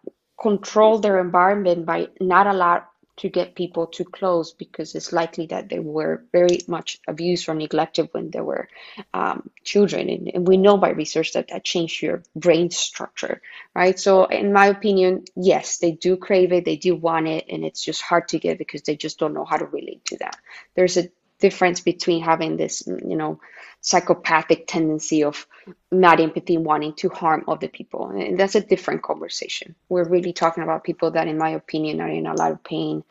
control 0.41 0.99
their 0.99 1.19
environment 1.19 1.85
by 1.85 2.07
not 2.19 2.47
allow 2.47 2.83
to 3.17 3.29
get 3.29 3.55
people 3.55 3.87
too 3.87 4.05
close 4.05 4.53
because 4.53 4.93
it's 4.95 5.11
likely 5.11 5.47
that 5.47 5.69
they 5.69 5.79
were 5.79 6.23
very 6.31 6.59
much 6.67 6.99
abused 7.07 7.49
or 7.49 7.55
neglected 7.55 8.09
when 8.11 8.29
they 8.29 8.41
were 8.41 8.69
um, 9.13 9.49
children. 9.63 10.09
And, 10.09 10.31
and, 10.33 10.47
we 10.47 10.57
know 10.57 10.77
by 10.77 10.89
research 10.89 11.33
that 11.33 11.49
that 11.49 11.63
changed 11.63 12.01
your 12.01 12.23
brain 12.35 12.69
structure, 12.69 13.41
right? 13.75 13.99
So, 13.99 14.25
in 14.25 14.53
my 14.53 14.67
opinion, 14.67 15.25
yes, 15.35 15.79
they 15.79 15.91
do 15.91 16.15
crave 16.15 16.53
it, 16.53 16.65
they 16.65 16.77
do 16.77 16.95
want 16.95 17.27
it, 17.27 17.45
and 17.49 17.65
it's 17.65 17.83
just 17.83 18.01
hard 18.01 18.27
to 18.29 18.39
get 18.39 18.59
because 18.59 18.83
they 18.83 18.95
just 18.95 19.19
don't 19.19 19.33
know 19.33 19.45
how 19.45 19.57
to 19.57 19.65
relate 19.65 20.05
to 20.05 20.17
that. 20.17 20.37
There's 20.75 20.97
a 20.97 21.09
difference 21.39 21.81
between 21.81 22.21
having 22.23 22.57
this, 22.57 22.85
you 22.87 23.15
know, 23.15 23.39
psychopathic 23.81 24.67
tendency 24.67 25.23
of 25.23 25.47
not 25.91 26.19
empathy, 26.19 26.57
wanting 26.57 26.93
to 26.93 27.09
harm 27.09 27.43
other 27.47 27.67
people. 27.67 28.09
And 28.09 28.39
that's 28.39 28.55
a 28.55 28.61
different 28.61 29.03
conversation. 29.03 29.75
We're 29.89 30.07
really 30.07 30.33
talking 30.33 30.63
about 30.63 30.83
people 30.83 31.11
that, 31.11 31.27
in 31.27 31.37
my 31.37 31.49
opinion, 31.49 32.01
are 32.01 32.09
in 32.09 32.27
a 32.27 32.33
lot 32.33 32.51
of 32.51 32.63
pain 32.63 33.03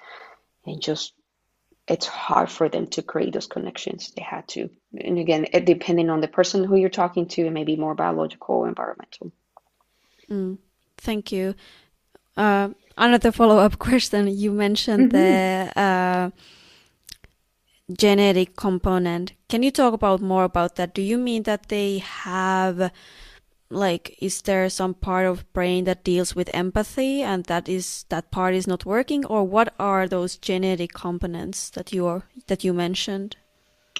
and 0.64 0.80
just 0.80 1.12
it's 1.88 2.06
hard 2.06 2.50
for 2.50 2.68
them 2.68 2.88
to 2.88 3.02
create 3.02 3.32
those 3.32 3.46
connections. 3.46 4.12
They 4.16 4.22
had 4.22 4.48
to. 4.48 4.68
And 4.98 5.18
again, 5.18 5.46
depending 5.64 6.10
on 6.10 6.20
the 6.20 6.28
person 6.28 6.64
who 6.64 6.76
you're 6.76 6.88
talking 6.88 7.28
to, 7.28 7.46
it 7.46 7.52
may 7.52 7.64
be 7.64 7.76
more 7.76 7.94
biological 7.94 8.64
environmental. 8.64 9.30
Mm, 10.28 10.58
thank 10.98 11.30
you. 11.30 11.54
Uh, 12.36 12.70
another 12.98 13.30
follow 13.30 13.58
up 13.58 13.78
question. 13.78 14.26
You 14.26 14.50
mentioned 14.50 15.12
mm-hmm. 15.12 15.72
the 15.76 15.80
uh, 15.80 16.30
genetic 17.92 18.56
component. 18.56 19.32
Can 19.48 19.62
you 19.62 19.70
talk 19.70 19.94
about 19.94 20.20
more 20.20 20.44
about 20.44 20.76
that? 20.76 20.94
Do 20.94 21.02
you 21.02 21.18
mean 21.18 21.44
that 21.44 21.68
they 21.68 21.98
have 21.98 22.90
like 23.68 24.16
is 24.20 24.42
there 24.42 24.68
some 24.68 24.94
part 24.94 25.26
of 25.26 25.52
brain 25.52 25.84
that 25.84 26.04
deals 26.04 26.36
with 26.36 26.48
empathy 26.54 27.20
and 27.20 27.44
that 27.46 27.68
is 27.68 28.04
that 28.10 28.30
part 28.30 28.54
is 28.54 28.66
not 28.66 28.84
working 28.84 29.24
or 29.26 29.42
what 29.42 29.74
are 29.78 30.06
those 30.06 30.36
genetic 30.36 30.92
components 30.92 31.70
that 31.70 31.92
you 31.92 32.06
are 32.06 32.22
that 32.46 32.62
you 32.62 32.72
mentioned? 32.72 33.36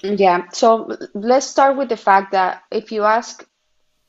Yeah, 0.03 0.49
so 0.51 0.95
let's 1.13 1.47
start 1.47 1.75
with 1.75 1.89
the 1.89 1.97
fact 1.97 2.31
that 2.31 2.63
if 2.71 2.91
you 2.91 3.03
ask 3.03 3.45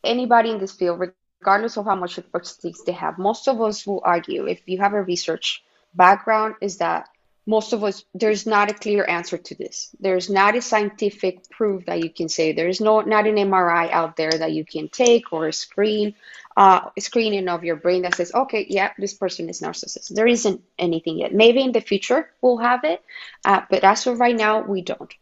anybody 0.04 0.50
in 0.50 0.58
this 0.58 0.72
field 0.72 1.00
regardless 1.40 1.76
of 1.76 1.86
how 1.86 1.94
much 1.94 2.18
expertise 2.18 2.82
they 2.84 2.92
have, 2.92 3.18
most 3.18 3.48
of 3.48 3.60
us 3.60 3.86
will 3.86 4.02
argue 4.04 4.46
if 4.46 4.60
you 4.66 4.78
have 4.78 4.92
a 4.92 5.02
research 5.02 5.64
background 5.94 6.54
is 6.60 6.78
that 6.78 7.08
most 7.48 7.72
of 7.72 7.82
us 7.82 8.04
there's 8.12 8.46
not 8.46 8.70
a 8.70 8.74
clear 8.74 9.04
answer 9.08 9.38
to 9.38 9.54
this. 9.54 9.88
There's 9.98 10.28
not 10.28 10.54
a 10.54 10.60
scientific 10.60 11.48
proof 11.48 11.86
that 11.86 12.02
you 12.04 12.10
can 12.10 12.28
say. 12.28 12.52
There's 12.52 12.80
no 12.80 13.00
not 13.00 13.26
an 13.26 13.36
mri 13.36 13.90
out 13.90 14.16
there 14.16 14.30
that 14.30 14.52
you 14.52 14.64
can 14.66 14.88
take 14.88 15.32
or 15.32 15.48
a 15.48 15.52
screen 15.52 16.14
uh, 16.58 16.90
screening 16.98 17.48
of 17.48 17.64
your 17.64 17.76
brain 17.76 18.02
that 18.02 18.16
says 18.16 18.34
okay 18.34 18.66
yeah 18.68 18.90
this 18.98 19.14
person 19.14 19.48
is 19.48 19.62
narcissist. 19.62 20.14
There 20.14 20.26
isn't 20.26 20.60
anything 20.78 21.18
yet. 21.18 21.32
Maybe 21.32 21.62
in 21.62 21.72
the 21.72 21.80
future 21.80 22.30
we'll 22.42 22.58
have 22.58 22.84
it 22.84 23.02
uh, 23.46 23.62
but 23.70 23.82
as 23.82 24.06
of 24.06 24.20
right 24.20 24.36
now 24.36 24.60
we 24.60 24.82
don't 24.82 25.14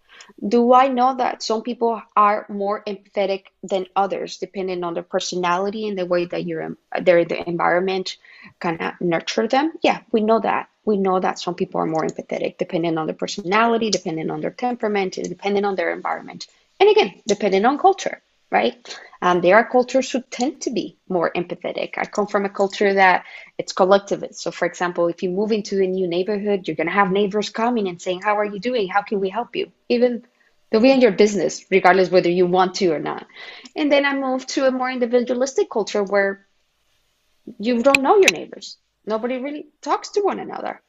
do 0.46 0.72
I 0.72 0.88
know 0.88 1.16
that 1.16 1.42
some 1.42 1.62
people 1.62 2.02
are 2.16 2.46
more 2.48 2.82
empathetic 2.84 3.44
than 3.62 3.86
others, 3.94 4.38
depending 4.38 4.84
on 4.84 4.94
their 4.94 5.02
personality 5.02 5.88
and 5.88 5.98
the 5.98 6.06
way 6.06 6.26
that 6.26 6.44
you're, 6.44 6.76
their 7.00 7.24
the 7.24 7.48
environment 7.48 8.16
kind 8.60 8.80
of 8.80 8.94
nurture 9.00 9.48
them? 9.48 9.72
Yeah, 9.82 10.00
we 10.12 10.20
know 10.20 10.40
that. 10.40 10.68
We 10.84 10.96
know 10.96 11.18
that 11.18 11.38
some 11.38 11.54
people 11.54 11.80
are 11.80 11.86
more 11.86 12.06
empathetic, 12.06 12.58
depending 12.58 12.96
on 12.98 13.06
their 13.06 13.14
personality, 13.14 13.90
depending 13.90 14.30
on 14.30 14.40
their 14.40 14.50
temperament, 14.50 15.16
and 15.16 15.28
depending 15.28 15.64
on 15.64 15.74
their 15.74 15.92
environment. 15.92 16.46
And 16.78 16.90
again, 16.90 17.22
depending 17.26 17.64
on 17.64 17.78
culture, 17.78 18.22
right? 18.50 18.98
Um, 19.22 19.40
there 19.40 19.56
are 19.56 19.68
cultures 19.68 20.10
who 20.10 20.22
tend 20.22 20.62
to 20.62 20.70
be 20.70 20.98
more 21.08 21.32
empathetic. 21.34 21.94
I 21.96 22.04
come 22.04 22.26
from 22.26 22.44
a 22.44 22.50
culture 22.50 22.94
that 22.94 23.24
it's 23.58 23.72
collectivist. 23.72 24.40
So, 24.40 24.50
for 24.50 24.66
example, 24.66 25.08
if 25.08 25.22
you 25.22 25.30
move 25.30 25.52
into 25.52 25.82
a 25.82 25.86
new 25.86 26.06
neighborhood, 26.06 26.66
you're 26.66 26.76
going 26.76 26.86
to 26.86 26.92
have 26.92 27.10
neighbors 27.10 27.48
coming 27.48 27.88
and 27.88 28.00
saying, 28.00 28.22
How 28.22 28.36
are 28.36 28.44
you 28.44 28.58
doing? 28.58 28.88
How 28.88 29.02
can 29.02 29.20
we 29.20 29.28
help 29.28 29.56
you? 29.56 29.72
Even 29.88 30.24
they'll 30.70 30.80
be 30.80 30.92
in 30.92 31.00
your 31.00 31.12
business, 31.12 31.64
regardless 31.70 32.10
whether 32.10 32.30
you 32.30 32.46
want 32.46 32.76
to 32.76 32.92
or 32.92 33.00
not. 33.00 33.26
And 33.74 33.90
then 33.90 34.04
I 34.04 34.14
moved 34.14 34.48
to 34.50 34.66
a 34.66 34.70
more 34.70 34.90
individualistic 34.90 35.70
culture 35.70 36.04
where 36.04 36.46
you 37.58 37.82
don't 37.82 38.02
know 38.02 38.16
your 38.16 38.32
neighbors. 38.32 38.76
Nobody 39.06 39.38
really 39.38 39.66
talks 39.82 40.10
to 40.10 40.20
one 40.20 40.40
another. 40.40 40.82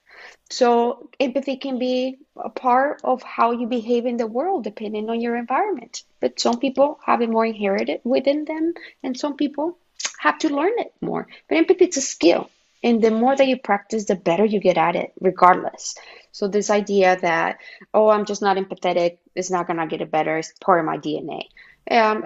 So 0.50 1.10
empathy 1.20 1.58
can 1.58 1.78
be 1.80 2.20
a 2.36 2.50
part 2.50 3.02
of 3.04 3.22
how 3.24 3.52
you 3.52 3.68
behave 3.68 4.06
in 4.06 4.18
the 4.18 4.28
world 4.28 4.64
depending 4.64 5.10
on 5.10 5.22
your 5.22 5.36
environment. 5.36 6.04
But 6.20 6.40
some 6.40 6.60
people 6.60 7.00
have 7.06 7.22
it 7.22 7.30
more 7.30 7.46
inherited 7.46 8.02
within 8.04 8.46
them, 8.46 8.74
and 9.04 9.18
some 9.18 9.36
people 9.36 9.78
have 10.20 10.38
to 10.40 10.50
learn 10.50 10.74
it 10.78 10.94
more. 11.02 11.28
But 11.50 11.58
empathy 11.58 11.86
is 11.86 11.98
a 11.98 12.02
skill. 12.02 12.50
And 12.84 13.02
the 13.02 13.12
more 13.12 13.36
that 13.36 13.48
you 13.48 13.58
practice, 13.58 14.06
the 14.06 14.16
better 14.16 14.46
you 14.46 14.60
get 14.60 14.78
at 14.78 14.96
it, 14.96 15.12
regardless. 15.20 15.96
So 16.32 16.48
this 16.48 16.70
idea 16.70 17.18
that, 17.22 17.58
oh, 17.94 18.10
I'm 18.10 18.26
just 18.26 18.42
not 18.42 18.58
empathetic, 18.58 19.18
is 19.36 19.50
not 19.50 19.68
gonna 19.68 19.88
get 19.88 20.02
it 20.02 20.12
better, 20.12 20.38
it's 20.38 20.54
part 20.62 20.80
of 20.80 20.86
my 20.86 20.98
DNA 20.98 21.44
um, 21.90 22.24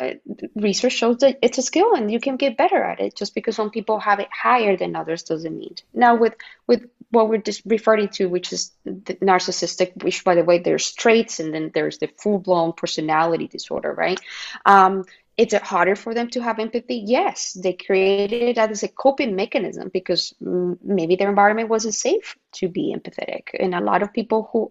research 0.56 0.94
shows 0.94 1.18
that 1.18 1.38
it's 1.42 1.58
a 1.58 1.62
skill 1.62 1.94
and 1.94 2.12
you 2.12 2.20
can 2.20 2.38
get 2.38 2.58
better 2.58 2.82
at 2.84 3.00
it. 3.00 3.16
Just 3.16 3.36
because 3.36 3.56
some 3.56 3.70
people 3.70 4.00
have 4.00 4.20
it 4.20 4.30
higher 4.32 4.76
than 4.76 4.96
others 4.96 5.24
doesn't 5.24 5.58
mean. 5.58 5.76
Now, 5.94 6.16
with 6.16 6.36
with 6.68 6.90
what 7.12 7.30
we're 7.30 7.38
just 7.38 7.62
referring 7.65 8.10
to, 8.10 8.27
which 8.27 8.51
is 8.51 8.72
the 8.86 9.15
narcissistic, 9.22 10.03
which 10.03 10.24
by 10.24 10.36
the 10.36 10.44
way, 10.44 10.60
there's 10.60 10.91
traits 10.91 11.39
and 11.39 11.53
then 11.53 11.72
there's 11.74 12.00
the 12.00 12.08
full 12.08 12.39
blown 12.39 12.74
personality 12.74 13.48
disorder, 13.48 13.94
right? 13.94 14.20
Um, 14.65 15.06
it's 15.38 15.56
harder 15.56 15.96
for 15.96 16.13
them 16.13 16.30
to 16.30 16.41
have 16.41 16.60
empathy? 16.60 17.03
Yes, 17.06 17.53
they 17.53 17.74
created 17.74 18.44
it 18.44 18.58
as 18.58 18.84
a 18.84 18.88
coping 18.88 19.36
mechanism 19.36 19.89
because 19.91 20.34
maybe 20.39 21.15
their 21.15 21.30
environment 21.30 21.70
wasn't 21.70 21.96
safe 21.96 22.36
to 22.53 22.68
be 22.68 22.94
empathetic. 22.96 23.48
And 23.60 23.74
a 23.74 23.82
lot 23.82 24.03
of 24.03 24.13
people 24.13 24.50
who 24.51 24.70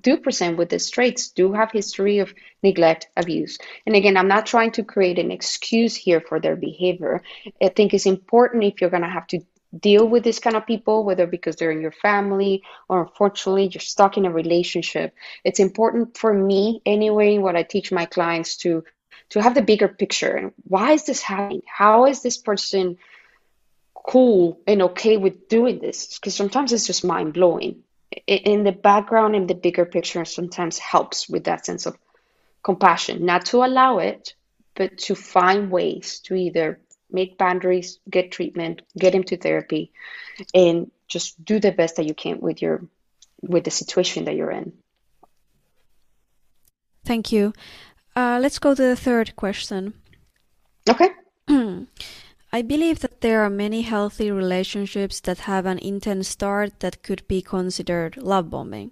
do 0.00 0.18
present 0.18 0.58
with 0.58 0.68
these 0.68 0.90
traits 0.90 1.30
do 1.30 1.52
have 1.54 1.72
history 1.72 2.18
of 2.18 2.32
neglect, 2.62 3.08
abuse. 3.16 3.58
And 3.86 3.96
again, 3.96 4.16
I'm 4.16 4.28
not 4.28 4.46
trying 4.46 4.72
to 4.72 4.84
create 4.84 5.18
an 5.18 5.30
excuse 5.30 5.96
here 5.96 6.20
for 6.20 6.38
their 6.38 6.56
behavior. 6.56 7.22
I 7.60 7.70
think 7.70 7.92
it's 7.92 8.06
important 8.06 8.64
if 8.64 8.80
you're 8.80 8.90
going 8.90 9.02
to 9.02 9.08
have 9.08 9.26
to 9.28 9.40
deal 9.78 10.06
with 10.06 10.22
this 10.22 10.38
kind 10.38 10.56
of 10.56 10.66
people, 10.66 11.04
whether 11.04 11.26
because 11.26 11.56
they're 11.56 11.70
in 11.70 11.80
your 11.80 11.92
family 11.92 12.62
or 12.88 13.02
unfortunately 13.02 13.68
you're 13.72 13.80
stuck 13.80 14.16
in 14.16 14.26
a 14.26 14.30
relationship. 14.30 15.14
It's 15.44 15.60
important 15.60 16.16
for 16.16 16.32
me, 16.32 16.82
anyway, 16.84 17.38
what 17.38 17.56
I 17.56 17.62
teach 17.62 17.92
my 17.92 18.06
clients 18.06 18.56
to 18.58 18.84
to 19.30 19.40
have 19.40 19.54
the 19.54 19.62
bigger 19.62 19.88
picture 19.88 20.36
and 20.36 20.52
why 20.64 20.92
is 20.92 21.04
this 21.04 21.22
happening? 21.22 21.62
How 21.66 22.04
is 22.04 22.20
this 22.22 22.36
person 22.36 22.98
cool 23.94 24.60
and 24.66 24.82
okay 24.82 25.16
with 25.16 25.48
doing 25.48 25.78
this? 25.78 26.18
Because 26.18 26.34
sometimes 26.34 26.72
it's 26.72 26.86
just 26.86 27.04
mind 27.04 27.32
blowing. 27.32 27.82
In 28.26 28.62
the 28.62 28.72
background, 28.72 29.34
in 29.34 29.46
the 29.46 29.54
bigger 29.54 29.86
picture, 29.86 30.26
sometimes 30.26 30.78
helps 30.78 31.30
with 31.30 31.44
that 31.44 31.64
sense 31.64 31.86
of 31.86 31.96
compassion, 32.62 33.24
not 33.24 33.46
to 33.46 33.64
allow 33.64 33.98
it, 33.98 34.34
but 34.74 34.98
to 34.98 35.14
find 35.14 35.70
ways 35.70 36.20
to 36.24 36.34
either 36.34 36.78
make 37.12 37.38
boundaries, 37.38 37.98
get 38.08 38.32
treatment, 38.32 38.82
get 38.98 39.14
into 39.14 39.36
therapy, 39.36 39.92
and 40.54 40.90
just 41.08 41.42
do 41.44 41.60
the 41.60 41.72
best 41.72 41.96
that 41.96 42.06
you 42.06 42.14
can 42.14 42.40
with 42.40 42.62
your 42.62 42.84
with 43.42 43.64
the 43.64 43.70
situation 43.70 44.24
that 44.24 44.34
you're 44.34 44.50
in. 44.50 44.72
Thank 47.04 47.32
you. 47.32 47.52
Uh, 48.14 48.38
let's 48.40 48.58
go 48.58 48.74
to 48.74 48.82
the 48.82 48.96
third 48.96 49.34
question. 49.36 49.94
Okay. 50.88 51.10
I 52.54 52.60
believe 52.60 53.00
that 53.00 53.22
there 53.22 53.42
are 53.42 53.50
many 53.50 53.82
healthy 53.82 54.30
relationships 54.30 55.20
that 55.20 55.38
have 55.40 55.64
an 55.64 55.78
intense 55.78 56.28
start 56.28 56.80
that 56.80 57.02
could 57.02 57.26
be 57.26 57.40
considered 57.40 58.18
love 58.18 58.50
bombing. 58.50 58.90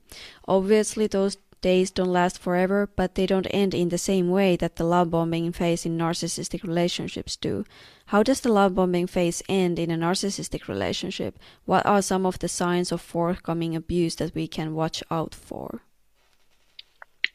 Obviously, 0.48 1.06
those 1.06 1.36
days 1.60 1.90
don't 1.90 2.12
last 2.12 2.38
forever, 2.38 2.88
but 2.96 3.14
they 3.14 3.26
don't 3.26 3.46
end 3.50 3.74
in 3.74 3.88
the 3.88 3.98
same 3.98 4.30
way 4.30 4.56
that 4.56 4.76
the 4.76 4.84
love 4.84 5.10
bombing 5.10 5.52
phase 5.52 5.86
in 5.86 5.98
narcissistic 5.98 6.62
relationships 6.62 7.36
do. 7.36 7.64
How 8.06 8.22
does 8.22 8.40
the 8.40 8.52
love 8.52 8.74
bombing 8.74 9.06
phase 9.06 9.42
end 9.48 9.78
in 9.78 9.90
a 9.90 9.96
narcissistic 9.96 10.68
relationship? 10.68 11.38
What 11.64 11.86
are 11.86 12.02
some 12.02 12.26
of 12.26 12.38
the 12.38 12.48
signs 12.48 12.92
of 12.92 13.00
forthcoming 13.00 13.76
abuse 13.76 14.16
that 14.16 14.34
we 14.34 14.48
can 14.48 14.74
watch 14.74 15.02
out 15.10 15.34
for? 15.34 15.82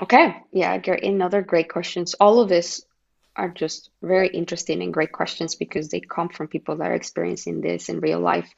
Okay, 0.01 0.35
yeah, 0.51 0.77
another 1.03 1.41
great 1.41 1.69
questions. 1.69 2.15
All 2.15 2.41
of 2.41 2.49
this 2.49 2.85
are 3.35 3.49
just 3.49 3.89
very 4.01 4.27
interesting 4.29 4.81
and 4.81 4.93
great 4.93 5.11
questions 5.11 5.55
because 5.55 5.89
they 5.89 5.99
come 5.99 6.29
from 6.29 6.47
people 6.47 6.77
that 6.77 6.91
are 6.91 6.95
experiencing 6.95 7.61
this 7.61 7.89
in 7.89 7.99
real 7.99 8.19
life. 8.19 8.49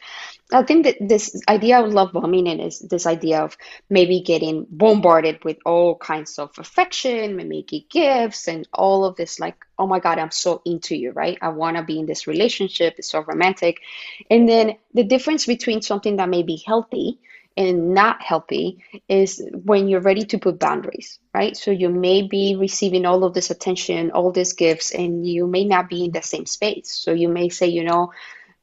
I 0.53 0.63
think 0.63 0.85
that 0.85 0.97
this 0.99 1.41
idea 1.47 1.81
of 1.81 1.93
love 1.93 2.13
bombing 2.13 2.47
is 2.47 2.79
this 2.79 3.05
idea 3.05 3.41
of 3.41 3.57
maybe 3.89 4.21
getting 4.21 4.65
bombarded 4.69 5.43
with 5.43 5.57
all 5.65 5.97
kinds 5.97 6.37
of 6.37 6.51
affection, 6.57 7.35
maybe 7.35 7.87
gifts, 7.89 8.47
and 8.47 8.67
all 8.73 9.05
of 9.05 9.15
this 9.15 9.39
like, 9.39 9.57
oh 9.79 9.87
my 9.87 9.99
God, 9.99 10.19
I'm 10.19 10.31
so 10.31 10.61
into 10.65 10.95
you, 10.95 11.11
right? 11.11 11.37
I 11.41 11.49
want 11.49 11.77
to 11.77 11.83
be 11.83 11.99
in 11.99 12.05
this 12.05 12.27
relationship. 12.27 12.95
It's 12.97 13.11
so 13.11 13.21
romantic. 13.21 13.79
And 14.29 14.47
then 14.47 14.77
the 14.93 15.03
difference 15.03 15.45
between 15.45 15.81
something 15.81 16.17
that 16.17 16.29
may 16.29 16.43
be 16.43 16.63
healthy 16.65 17.19
and 17.57 17.93
not 17.93 18.21
healthy 18.21 18.83
is 19.09 19.43
when 19.51 19.87
you're 19.87 19.99
ready 20.01 20.25
to 20.25 20.37
put 20.37 20.59
boundaries, 20.59 21.19
right? 21.33 21.57
So 21.57 21.71
you 21.71 21.89
may 21.89 22.21
be 22.21 22.55
receiving 22.55 23.05
all 23.05 23.23
of 23.23 23.33
this 23.33 23.49
attention, 23.49 24.11
all 24.11 24.31
these 24.31 24.53
gifts, 24.53 24.91
and 24.91 25.27
you 25.27 25.47
may 25.47 25.65
not 25.65 25.89
be 25.89 26.05
in 26.05 26.11
the 26.11 26.21
same 26.21 26.45
space. 26.45 26.91
So 26.91 27.11
you 27.13 27.29
may 27.29 27.49
say, 27.49 27.67
you 27.67 27.83
know, 27.83 28.11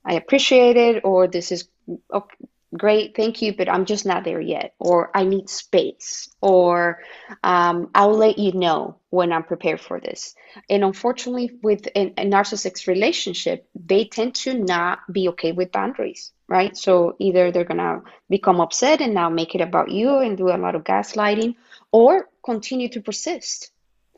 I 0.05 0.15
appreciate 0.15 0.77
it, 0.77 1.05
or 1.05 1.27
this 1.27 1.53
is 1.53 1.69
okay, 2.13 2.37
great, 2.77 3.17
thank 3.17 3.43
you, 3.43 3.55
but 3.55 3.69
I'm 3.69 3.85
just 3.85 4.07
not 4.07 4.25
there 4.25 4.41
yet, 4.41 4.75
or 4.79 5.11
I 5.15 5.25
need 5.25 5.49
space, 5.49 6.29
or 6.41 7.01
um, 7.43 7.91
I'll 7.95 8.17
let 8.17 8.39
you 8.39 8.53
know 8.53 8.97
when 9.11 9.33
I'm 9.33 9.45
prepared 9.45 9.81
for 9.81 10.01
this. 10.01 10.35
And 10.69 10.85
unfortunately, 10.85 11.53
with 11.63 11.87
a, 11.89 12.13
a 12.21 12.27
narcissistic 12.27 12.87
relationship, 12.87 13.69
they 13.75 14.05
tend 14.05 14.35
to 14.37 14.55
not 14.55 15.01
be 15.11 15.29
okay 15.31 15.53
with 15.53 15.73
boundaries, 15.73 16.33
right? 16.49 16.77
So 16.77 17.17
either 17.19 17.51
they're 17.51 17.65
gonna 17.65 18.03
become 18.29 18.61
upset 18.61 19.01
and 19.01 19.15
now 19.15 19.29
make 19.29 19.55
it 19.55 19.61
about 19.61 19.91
you 19.91 20.19
and 20.19 20.37
do 20.37 20.49
a 20.49 20.57
lot 20.57 20.75
of 20.75 20.85
gaslighting, 20.85 21.57
or 21.93 22.29
continue 22.45 22.89
to 22.91 23.01
persist 23.01 23.71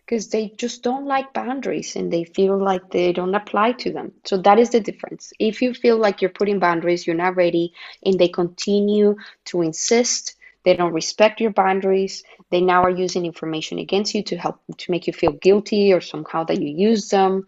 because 0.06 0.28
they 0.28 0.52
just 0.56 0.82
don't 0.82 1.06
like 1.06 1.32
boundaries 1.34 1.96
and 1.96 2.12
they 2.12 2.24
feel 2.24 2.56
like 2.56 2.90
they 2.90 3.12
don't 3.12 3.34
apply 3.34 3.72
to 3.72 3.92
them. 3.92 4.12
So 4.24 4.36
that 4.38 4.58
is 4.58 4.70
the 4.70 4.80
difference. 4.80 5.32
If 5.40 5.60
you 5.60 5.74
feel 5.74 5.98
like 5.98 6.22
you're 6.22 6.30
putting 6.30 6.60
boundaries, 6.60 7.06
you're 7.06 7.16
not 7.16 7.36
ready, 7.36 7.72
and 8.04 8.18
they 8.18 8.28
continue 8.28 9.16
to 9.46 9.62
insist, 9.62 10.34
they 10.64 10.74
don't 10.76 10.92
respect 10.92 11.40
your 11.40 11.50
boundaries, 11.52 12.22
they 12.50 12.60
now 12.60 12.82
are 12.82 12.90
using 12.90 13.26
information 13.26 13.78
against 13.78 14.14
you 14.14 14.22
to 14.24 14.36
help 14.36 14.60
to 14.78 14.90
make 14.90 15.06
you 15.06 15.12
feel 15.12 15.32
guilty 15.32 15.92
or 15.92 16.00
somehow 16.00 16.44
that 16.44 16.62
you 16.62 16.68
use 16.68 17.08
them 17.08 17.46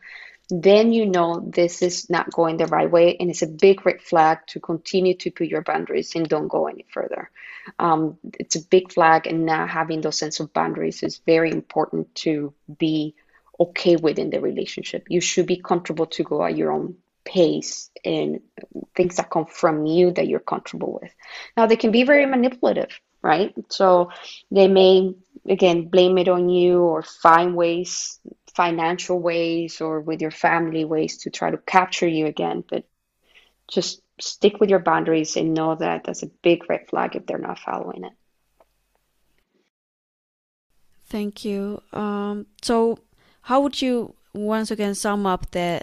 then 0.51 0.93
you 0.93 1.07
know 1.07 1.41
this 1.47 1.83
is 1.83 2.09
not 2.09 2.33
going 2.33 2.57
the 2.57 2.67
right 2.67 2.91
way 2.91 3.17
and 3.19 3.31
it's 3.31 3.43
a 3.43 3.47
big 3.47 3.85
red 3.85 4.01
flag 4.01 4.39
to 4.49 4.61
continue 4.61 5.15
to 5.15 5.31
put 5.31 5.47
your 5.47 5.63
boundaries 5.63 6.15
and 6.15 6.29
don't 6.29 6.49
go 6.49 6.67
any 6.67 6.87
further. 6.93 7.31
Um, 7.79 8.19
it's 8.39 8.57
a 8.57 8.65
big 8.65 8.93
flag 8.93 9.27
and 9.27 9.45
not 9.45 9.69
having 9.69 10.01
those 10.01 10.19
sense 10.19 10.41
of 10.41 10.55
boundaries 10.55 11.03
is 11.03 11.21
very 11.27 11.51
important 11.51 12.15
to 12.17 12.55
be 12.79 13.15
okay 13.61 13.97
within 13.97 14.31
the 14.31 14.41
relationship. 14.41 15.07
You 15.09 15.21
should 15.21 15.47
be 15.47 15.61
comfortable 15.61 16.07
to 16.07 16.23
go 16.25 16.43
at 16.43 16.57
your 16.57 16.73
own 16.73 16.97
pace 17.25 17.91
and 18.05 18.41
things 18.95 19.17
that 19.17 19.29
come 19.29 19.45
from 19.45 19.85
you 19.85 20.13
that 20.13 20.29
you're 20.29 20.41
comfortable 20.41 20.99
with. 21.03 21.13
Now 21.57 21.67
they 21.67 21.77
can 21.77 21.91
be 21.91 22.05
very 22.05 22.25
manipulative 22.25 22.99
right? 23.23 23.55
So 23.69 24.11
they 24.51 24.69
may 24.69 25.15
again 25.49 25.89
blame 25.89 26.19
it 26.19 26.29
on 26.29 26.49
you 26.49 26.81
or 26.83 27.03
find 27.03 27.57
ways 27.57 28.19
financial 28.59 29.21
ways 29.21 29.81
or 29.81 30.01
with 30.01 30.21
your 30.21 30.33
family 30.33 30.85
ways 30.85 31.19
to 31.19 31.31
try 31.31 31.49
to 31.49 31.59
capture 31.59 32.09
you 32.09 32.27
again. 32.27 32.65
But 32.69 32.83
just 33.71 34.03
stick 34.19 34.59
with 34.59 34.69
your 34.69 34.81
boundaries 34.81 35.37
and 35.37 35.55
know 35.55 35.77
that 35.77 36.03
that's 36.03 36.25
a 36.25 36.31
big 36.43 36.69
red 36.69 36.89
flag 36.89 37.15
if 37.15 37.25
they're 37.25 37.39
not 37.39 37.61
following 37.61 38.03
it. 38.03 38.13
Thank 41.07 41.45
you. 41.45 41.81
Um, 41.93 42.47
so, 42.61 42.99
how 43.43 43.61
would 43.61 43.81
you 43.81 44.15
once 44.35 44.73
again 44.73 44.95
sum 44.95 45.25
up 45.25 45.53
the 45.53 45.81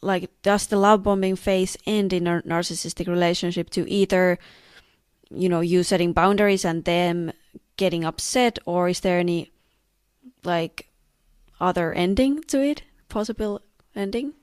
like 0.00 0.30
does 0.42 0.68
the 0.68 0.76
love 0.78 1.02
bombing 1.02 1.34
phase 1.34 1.76
end 1.84 2.12
in 2.12 2.28
a 2.28 2.40
narcissistic 2.42 3.08
relationship 3.08 3.70
to 3.70 3.82
either 3.90 4.38
you 5.30 5.48
know 5.48 5.60
you 5.60 5.82
setting 5.82 6.12
boundaries 6.12 6.64
and 6.64 6.84
them 6.84 7.32
getting 7.76 8.04
upset 8.04 8.58
or 8.64 8.88
is 8.88 9.00
there 9.00 9.18
any 9.18 9.50
like 10.44 10.87
other 11.60 11.92
ending 11.92 12.42
to 12.44 12.62
it, 12.62 12.82
possible 13.08 13.60
ending? 13.94 14.34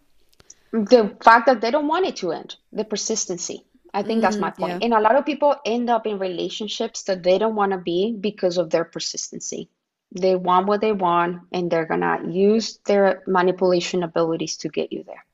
The 0.72 1.16
fact 1.24 1.46
that 1.46 1.62
they 1.62 1.72
don't 1.72 1.88
want 1.88 2.06
it 2.06 2.18
to 2.18 2.32
end, 2.32 2.56
the 2.74 2.84
persistency. 2.84 3.66
I 3.94 4.04
think 4.04 4.20
mm, 4.20 4.22
that's 4.24 4.36
my 4.38 4.52
point. 4.52 4.82
Yeah. 4.82 4.86
And 4.86 4.94
a 4.94 5.00
lot 5.00 5.16
of 5.16 5.26
people 5.26 5.56
end 5.66 5.90
up 5.90 6.06
in 6.06 6.20
relationships 6.20 7.04
that 7.04 7.24
they 7.24 7.38
don't 7.38 7.56
want 7.56 7.72
to 7.72 7.78
be 7.78 8.12
because 8.20 8.58
of 8.58 8.70
their 8.70 8.84
persistency. 8.84 9.70
They 10.12 10.36
want 10.36 10.68
what 10.68 10.82
they 10.82 10.92
want 10.92 11.44
and 11.54 11.72
they're 11.72 11.86
going 11.86 12.02
to 12.02 12.20
use 12.30 12.80
their 12.86 13.24
manipulation 13.26 14.04
abilities 14.04 14.58
to 14.58 14.70
get 14.70 14.92
you 14.92 15.04
there. 15.04 15.26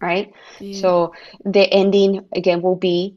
Right? 0.00 0.32
Yeah. 0.60 0.80
So 0.80 1.14
the 1.44 1.62
ending 1.62 2.26
again 2.32 2.62
will 2.62 2.76
be 2.76 3.16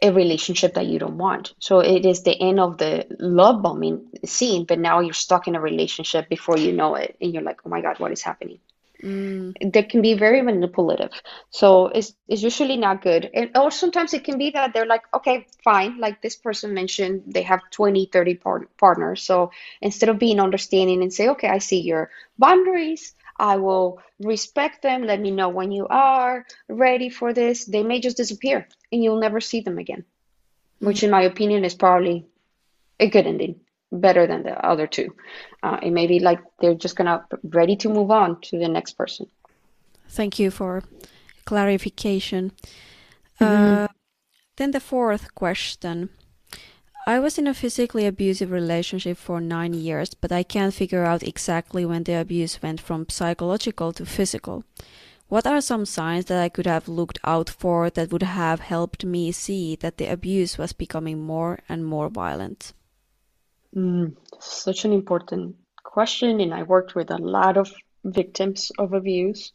a 0.00 0.12
relationship 0.12 0.74
that 0.74 0.86
you 0.86 0.98
don't 0.98 1.18
want. 1.18 1.54
So 1.58 1.80
it 1.80 2.06
is 2.06 2.22
the 2.22 2.40
end 2.40 2.60
of 2.60 2.78
the 2.78 3.06
love 3.18 3.62
bombing 3.62 4.08
scene, 4.24 4.64
but 4.64 4.78
now 4.78 5.00
you're 5.00 5.12
stuck 5.12 5.48
in 5.48 5.56
a 5.56 5.60
relationship 5.60 6.28
before 6.28 6.56
you 6.56 6.72
know 6.72 6.94
it, 6.94 7.16
and 7.20 7.32
you're 7.32 7.42
like, 7.42 7.60
oh 7.66 7.68
my 7.68 7.80
god, 7.80 7.98
what 7.98 8.12
is 8.12 8.22
happening? 8.22 8.60
Mm. 9.02 9.72
That 9.72 9.90
can 9.90 10.02
be 10.02 10.14
very 10.14 10.42
manipulative. 10.42 11.12
So 11.50 11.86
it's 11.86 12.14
it's 12.26 12.42
usually 12.42 12.76
not 12.76 13.00
good. 13.00 13.30
And 13.32 13.56
or 13.56 13.70
sometimes 13.70 14.12
it 14.12 14.24
can 14.24 14.38
be 14.38 14.50
that 14.50 14.72
they're 14.72 14.86
like, 14.86 15.02
okay, 15.14 15.46
fine. 15.62 15.98
Like 15.98 16.20
this 16.20 16.34
person 16.34 16.74
mentioned, 16.74 17.22
they 17.26 17.42
have 17.42 17.60
20, 17.70 18.06
30 18.12 18.34
par- 18.34 18.68
partners. 18.76 19.22
So 19.22 19.52
instead 19.80 20.08
of 20.08 20.18
being 20.18 20.40
understanding 20.40 21.02
and 21.02 21.12
say, 21.12 21.28
okay, 21.28 21.48
I 21.48 21.58
see 21.58 21.80
your 21.80 22.10
boundaries, 22.38 23.14
I 23.38 23.56
will 23.56 24.00
respect 24.20 24.82
them. 24.82 25.04
Let 25.04 25.20
me 25.20 25.30
know 25.30 25.48
when 25.48 25.70
you 25.70 25.86
are 25.88 26.44
ready 26.68 27.08
for 27.08 27.32
this. 27.32 27.64
They 27.64 27.82
may 27.82 28.00
just 28.00 28.16
disappear 28.16 28.68
and 28.90 29.02
you'll 29.02 29.20
never 29.20 29.40
see 29.40 29.60
them 29.60 29.78
again, 29.78 30.04
which, 30.80 31.02
in 31.02 31.10
my 31.10 31.22
opinion, 31.22 31.64
is 31.64 31.74
probably 31.74 32.26
a 32.98 33.08
good 33.08 33.26
ending, 33.26 33.60
better 33.92 34.26
than 34.26 34.42
the 34.42 34.54
other 34.66 34.86
two. 34.86 35.14
Uh, 35.62 35.78
it 35.82 35.90
may 35.90 36.06
be 36.06 36.18
like 36.18 36.40
they're 36.60 36.74
just 36.74 36.96
gonna 36.96 37.24
ready 37.44 37.76
to 37.76 37.88
move 37.88 38.10
on 38.10 38.40
to 38.40 38.58
the 38.58 38.68
next 38.68 38.92
person. 38.94 39.26
Thank 40.08 40.38
you 40.38 40.50
for 40.50 40.82
clarification. 41.44 42.52
Mm-hmm. 43.40 43.84
Uh, 43.84 43.88
then 44.56 44.72
the 44.72 44.80
fourth 44.80 45.34
question 45.34 46.10
I 47.08 47.20
was 47.20 47.38
in 47.38 47.46
a 47.46 47.54
physically 47.54 48.04
abusive 48.04 48.50
relationship 48.50 49.16
for 49.16 49.40
nine 49.40 49.72
years, 49.72 50.12
but 50.12 50.30
I 50.30 50.42
can't 50.42 50.74
figure 50.74 51.06
out 51.06 51.22
exactly 51.22 51.86
when 51.86 52.02
the 52.04 52.20
abuse 52.20 52.62
went 52.62 52.82
from 52.82 53.08
psychological 53.08 53.94
to 53.94 54.04
physical. 54.04 54.62
What 55.28 55.46
are 55.46 55.62
some 55.62 55.86
signs 55.86 56.26
that 56.26 56.38
I 56.38 56.50
could 56.50 56.66
have 56.66 56.86
looked 56.86 57.18
out 57.24 57.48
for 57.48 57.88
that 57.88 58.12
would 58.12 58.24
have 58.24 58.60
helped 58.60 59.06
me 59.06 59.32
see 59.32 59.74
that 59.76 59.96
the 59.96 60.04
abuse 60.04 60.58
was 60.58 60.74
becoming 60.74 61.18
more 61.18 61.60
and 61.66 61.82
more 61.82 62.10
violent? 62.10 62.74
Mm, 63.74 64.14
such 64.38 64.84
an 64.84 64.92
important 64.92 65.56
question, 65.82 66.42
and 66.42 66.52
I 66.52 66.64
worked 66.64 66.94
with 66.94 67.10
a 67.10 67.16
lot 67.16 67.56
of 67.56 67.72
victims 68.04 68.70
of 68.78 68.92
abuse. 68.92 69.54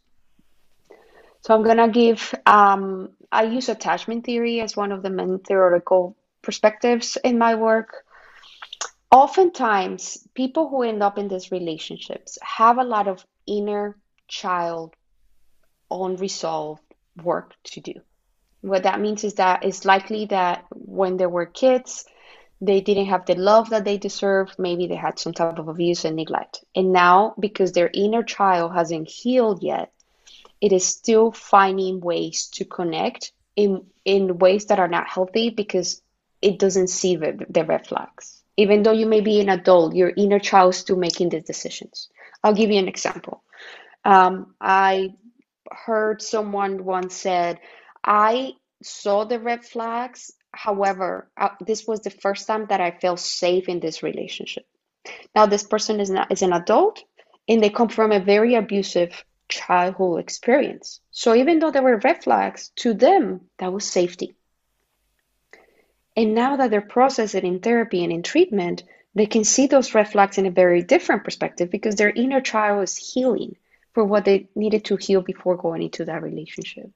So 1.41 1.53
I'm 1.53 1.61
gonna 1.61 1.89
give. 1.89 2.33
Um, 2.47 3.11
I 3.31 3.43
use 3.43 3.69
attachment 3.69 4.25
theory 4.25 4.59
as 4.59 4.75
one 4.75 4.91
of 4.91 5.03
the 5.03 5.11
main 5.11 5.37
theoretical 5.37 6.15
perspectives 6.43 7.17
in 7.23 7.39
my 7.39 7.56
work. 7.56 8.06
Oftentimes, 9.12 10.27
people 10.36 10.69
who 10.69 10.84
end 10.84 11.01
up 11.01 11.17
in 11.17 11.27
these 11.27 11.51
relationships 11.51 12.38
have 12.41 12.77
a 12.77 12.84
lot 12.84 13.08
of 13.08 13.25
inner 13.47 13.97
child 14.27 14.95
unresolved 15.89 16.84
work 17.23 17.53
to 17.63 17.82
do. 17.82 17.93
What 18.62 18.84
that 18.84 19.01
means 19.01 19.23
is 19.23 19.36
that 19.36 19.63
it's 19.63 19.86
likely 19.86 20.25
that 20.27 20.65
when 20.71 21.17
they 21.17 21.25
were 21.25 21.45
kids, 21.45 22.06
they 22.62 22.79
didn't 22.82 23.08
have 23.08 23.25
the 23.25 23.36
love 23.36 23.69
that 23.71 23.84
they 23.84 23.97
deserved. 23.97 24.56
Maybe 24.58 24.88
they 24.88 24.95
had 24.95 25.19
some 25.19 25.34
type 25.34 25.60
of 25.60 25.67
abuse 25.67 26.06
and 26.06 26.15
neglect. 26.15 26.63
And 26.75 26.93
now, 26.93 27.36
because 27.39 27.73
their 27.73 27.91
inner 27.93 28.23
child 28.23 28.73
hasn't 28.73 29.10
healed 29.10 29.62
yet, 29.62 29.91
it 30.62 30.71
is 30.71 30.86
still 30.86 31.32
finding 31.32 31.99
ways 31.99 32.47
to 32.53 32.63
connect 32.63 33.34
in 33.56 33.86
in 34.06 34.38
ways 34.38 34.67
that 34.67 34.79
are 34.79 34.88
not 34.88 35.08
healthy 35.08 35.49
because 35.49 36.01
it 36.43 36.60
doesn't 36.60 36.89
see 36.89 37.15
the, 37.15 37.45
the 37.49 37.63
red 37.63 37.88
flags. 37.88 38.41
Even 38.58 38.84
though 38.84 38.91
you 38.91 39.08
may 39.08 39.21
be 39.21 39.39
an 39.39 39.49
adult, 39.49 39.95
your 39.95 40.12
inner 40.15 40.39
child 40.39 40.73
is 40.73 40.79
still 40.79 40.97
making 40.97 41.29
these 41.29 41.43
decisions. 41.43 42.10
I'll 42.43 42.53
give 42.53 42.69
you 42.69 42.79
an 42.79 42.88
example. 42.88 43.43
Um, 44.06 44.53
I 44.62 45.15
heard 45.71 46.21
someone 46.21 46.84
once 46.84 47.15
said, 47.15 47.60
I 48.03 48.53
saw 48.84 49.23
the 49.23 49.39
red 49.39 49.65
flags. 49.65 50.32
However, 50.51 51.32
uh, 51.36 51.49
this 51.65 51.88
was 51.88 52.01
the 52.01 52.12
first 52.12 52.45
time 52.45 52.67
that 52.67 52.82
I 52.82 52.91
felt 52.91 53.19
safe 53.19 53.69
in 53.69 53.79
this 53.79 54.03
relationship. 54.03 54.65
Now, 55.36 55.47
this 55.47 55.63
person 55.63 55.99
is 55.99 56.10
not 56.10 56.32
is 56.32 56.43
an 56.43 56.53
adult, 56.53 57.03
and 57.47 57.62
they 57.62 57.69
come 57.69 57.89
from 57.89 58.12
a 58.12 58.19
very 58.19 58.56
abusive 58.56 59.23
childhood 59.49 60.19
experience. 60.19 60.99
So 61.12 61.34
even 61.34 61.60
though 61.60 61.71
there 61.71 61.82
were 61.82 61.97
red 61.97 62.23
flags, 62.23 62.71
to 62.77 62.93
them 62.93 63.41
that 63.58 63.73
was 63.73 63.86
safety. 63.89 64.36
And 66.15 66.36
now 66.36 66.58
that 66.58 66.69
they're 66.69 66.82
processing 66.82 67.45
in 67.45 67.60
therapy 67.60 68.04
and 68.04 68.13
in 68.13 68.23
treatment, 68.23 68.84
they 69.15 69.26
can 69.26 69.43
see 69.43 69.67
those 69.67 69.93
red 69.93 70.12
flags 70.12 70.38
in 70.38 70.45
a 70.45 70.52
very 70.52 70.84
different 70.84 71.23
perspective 71.23 71.69
because 71.69 71.95
their 71.95 72.10
inner 72.10 72.41
child 72.41 72.84
is 72.84 72.97
healing 72.97 73.56
for 73.93 74.04
what 74.04 74.26
they 74.26 74.47
needed 74.56 74.86
to 74.86 74.95
heal 74.95 75.21
before 75.21 75.56
going 75.56 75.84
into 75.84 76.06
that 76.06 76.23
relationship. 76.23 76.89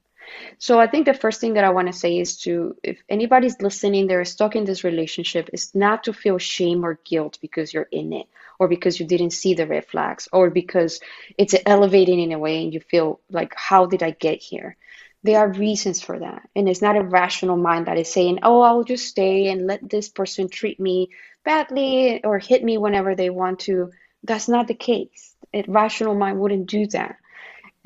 So 0.57 0.79
I 0.79 0.87
think 0.87 1.05
the 1.05 1.13
first 1.13 1.39
thing 1.39 1.53
that 1.53 1.63
I 1.63 1.69
want 1.69 1.87
to 1.87 1.93
say 1.93 2.19
is 2.19 2.37
to 2.41 2.75
if 2.83 3.01
anybody's 3.07 3.61
listening, 3.61 4.07
they're 4.07 4.25
stuck 4.25 4.55
in 4.55 4.65
this 4.65 4.83
relationship, 4.83 5.49
is 5.53 5.73
not 5.73 6.03
to 6.03 6.13
feel 6.13 6.37
shame 6.37 6.83
or 6.85 6.99
guilt 7.05 7.37
because 7.41 7.73
you're 7.73 7.87
in 7.91 8.13
it, 8.13 8.27
or 8.59 8.67
because 8.67 8.99
you 8.99 9.05
didn't 9.05 9.31
see 9.31 9.53
the 9.53 9.67
red 9.67 9.85
flags, 9.85 10.27
or 10.33 10.49
because 10.49 10.99
it's 11.37 11.55
elevating 11.65 12.19
in 12.19 12.33
a 12.33 12.39
way 12.39 12.63
and 12.63 12.73
you 12.73 12.81
feel 12.81 13.21
like, 13.29 13.53
how 13.55 13.85
did 13.85 14.03
I 14.03 14.11
get 14.11 14.41
here? 14.41 14.75
There 15.23 15.39
are 15.39 15.51
reasons 15.51 16.01
for 16.01 16.19
that. 16.19 16.47
And 16.55 16.69
it's 16.69 16.81
not 16.81 16.95
a 16.95 17.03
rational 17.03 17.57
mind 17.57 17.87
that 17.87 17.97
is 17.97 18.11
saying, 18.11 18.39
oh, 18.43 18.61
I'll 18.61 18.83
just 18.83 19.07
stay 19.07 19.47
and 19.49 19.67
let 19.67 19.89
this 19.89 20.09
person 20.09 20.49
treat 20.49 20.79
me 20.79 21.09
badly 21.43 22.23
or 22.23 22.39
hit 22.39 22.63
me 22.63 22.77
whenever 22.77 23.15
they 23.15 23.29
want 23.29 23.59
to. 23.61 23.91
That's 24.23 24.47
not 24.47 24.67
the 24.67 24.73
case. 24.73 25.35
A 25.53 25.63
rational 25.67 26.15
mind 26.15 26.39
wouldn't 26.39 26.69
do 26.69 26.87
that 26.87 27.17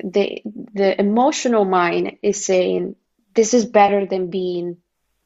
the 0.02 0.42
the 0.74 0.98
emotional 1.00 1.64
mind 1.64 2.18
is 2.22 2.44
saying 2.44 2.96
this 3.34 3.54
is 3.54 3.64
better 3.64 4.06
than 4.06 4.30
being 4.30 4.78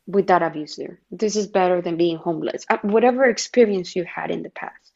with 0.06 0.28
that 0.28 0.42
abuser. 0.42 1.00
This 1.10 1.36
is 1.36 1.46
better 1.46 1.80
than 1.80 1.96
being 1.96 2.16
homeless. 2.18 2.64
Uh, 2.68 2.78
whatever 2.82 3.24
experience 3.24 3.96
you 3.96 4.04
had 4.04 4.30
in 4.30 4.42
the 4.42 4.50
past. 4.50 4.95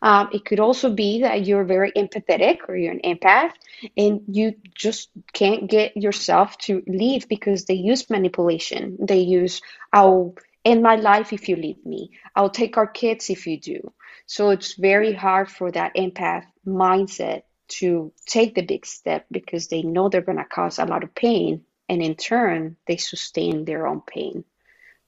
Um, 0.00 0.30
it 0.32 0.44
could 0.44 0.60
also 0.60 0.90
be 0.90 1.20
that 1.22 1.46
you're 1.46 1.64
very 1.64 1.92
empathetic 1.92 2.68
or 2.68 2.76
you're 2.76 2.92
an 2.92 3.00
empath 3.04 3.52
and 3.96 4.22
you 4.28 4.54
just 4.74 5.10
can't 5.32 5.68
get 5.68 5.96
yourself 5.96 6.56
to 6.58 6.82
leave 6.86 7.28
because 7.28 7.64
they 7.64 7.74
use 7.74 8.08
manipulation. 8.08 8.96
They 9.00 9.20
use, 9.20 9.60
I'll 9.92 10.34
end 10.64 10.82
my 10.82 10.96
life 10.96 11.32
if 11.32 11.48
you 11.48 11.56
leave 11.56 11.84
me. 11.84 12.10
I'll 12.34 12.50
take 12.50 12.76
our 12.76 12.86
kids 12.86 13.28
if 13.28 13.46
you 13.46 13.60
do. 13.60 13.92
So 14.26 14.50
it's 14.50 14.74
very 14.74 15.12
hard 15.12 15.50
for 15.50 15.70
that 15.72 15.94
empath 15.96 16.44
mindset 16.66 17.42
to 17.68 18.12
take 18.26 18.54
the 18.54 18.62
big 18.62 18.86
step 18.86 19.26
because 19.30 19.68
they 19.68 19.82
know 19.82 20.08
they're 20.08 20.22
going 20.22 20.38
to 20.38 20.44
cause 20.44 20.78
a 20.78 20.84
lot 20.84 21.04
of 21.04 21.14
pain. 21.14 21.64
And 21.88 22.02
in 22.02 22.14
turn, 22.14 22.76
they 22.86 22.96
sustain 22.96 23.64
their 23.64 23.86
own 23.86 24.00
pain 24.00 24.44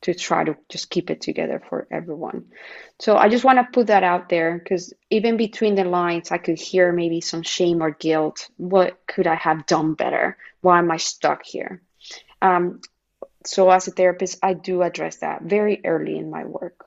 to 0.05 0.15
try 0.15 0.45
to 0.45 0.55
just 0.69 0.91
keep 0.91 1.11
it 1.11 1.23
together 1.23 1.63
for 1.69 1.89
everyone. 1.91 2.45
So 3.01 3.17
I 3.17 3.31
just 3.31 3.45
want 3.45 3.59
to 3.59 3.73
put 3.73 3.87
that 3.87 4.05
out 4.05 4.29
there 4.29 4.59
because 4.59 4.93
even 5.09 5.39
between 5.39 5.75
the 5.75 5.85
lines, 5.85 6.31
I 6.31 6.37
could 6.37 6.59
hear 6.59 6.93
maybe 6.93 7.23
some 7.23 7.43
shame 7.43 7.83
or 7.83 7.91
guilt. 7.91 8.49
What 8.59 8.99
could 9.07 9.27
I 9.27 9.37
have 9.37 9.65
done 9.67 9.95
better? 9.95 10.37
Why 10.61 10.79
am 10.79 10.91
I 10.91 10.99
stuck 10.99 11.45
here? 11.45 11.81
Um, 12.43 12.83
so 13.47 13.71
as 13.71 13.89
a 13.89 13.93
therapist, 13.93 14.39
I 14.43 14.53
do 14.53 14.83
address 14.83 15.17
that 15.17 15.43
very 15.43 15.81
early 15.85 16.19
in 16.19 16.31
my 16.31 16.45
work. 16.45 16.87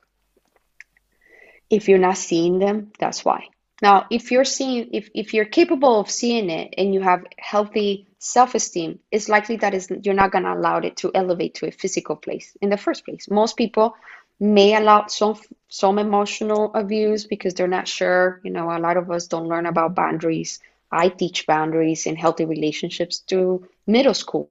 If 1.68 1.88
you're 1.88 1.98
not 1.98 2.18
seeing 2.18 2.60
them, 2.60 2.92
that's 3.00 3.24
why. 3.24 3.48
Now, 3.80 4.06
if 4.10 4.30
you're 4.30 4.44
seeing, 4.44 4.88
if, 4.92 5.08
if 5.14 5.34
you're 5.34 5.44
capable 5.44 6.00
of 6.00 6.10
seeing 6.10 6.50
it 6.50 6.74
and 6.76 6.92
you 6.92 7.00
have 7.00 7.24
healthy 7.38 8.08
self-esteem, 8.18 8.98
it's 9.12 9.28
likely 9.28 9.56
that 9.56 9.74
is 9.74 9.88
you're 10.02 10.14
not 10.14 10.32
going 10.32 10.44
to 10.44 10.52
allow 10.52 10.78
it 10.78 10.96
to 10.98 11.12
elevate 11.14 11.54
to 11.54 11.66
a 11.68 11.70
physical 11.70 12.16
place 12.16 12.56
in 12.60 12.70
the 12.70 12.76
first 12.76 13.04
place. 13.04 13.30
Most 13.30 13.56
people 13.56 13.94
may 14.40 14.74
allow 14.74 15.06
some 15.06 15.36
some 15.68 15.98
emotional 15.98 16.72
abuse 16.74 17.26
because 17.26 17.54
they're 17.54 17.68
not 17.68 17.88
sure. 17.88 18.40
You 18.42 18.50
know, 18.50 18.70
a 18.70 18.78
lot 18.78 18.96
of 18.96 19.10
us 19.10 19.26
don't 19.26 19.48
learn 19.48 19.66
about 19.66 19.94
boundaries. 19.94 20.60
I 20.90 21.08
teach 21.08 21.46
boundaries 21.46 22.06
in 22.06 22.16
healthy 22.16 22.46
relationships 22.46 23.20
to 23.28 23.68
middle 23.86 24.14
school 24.14 24.50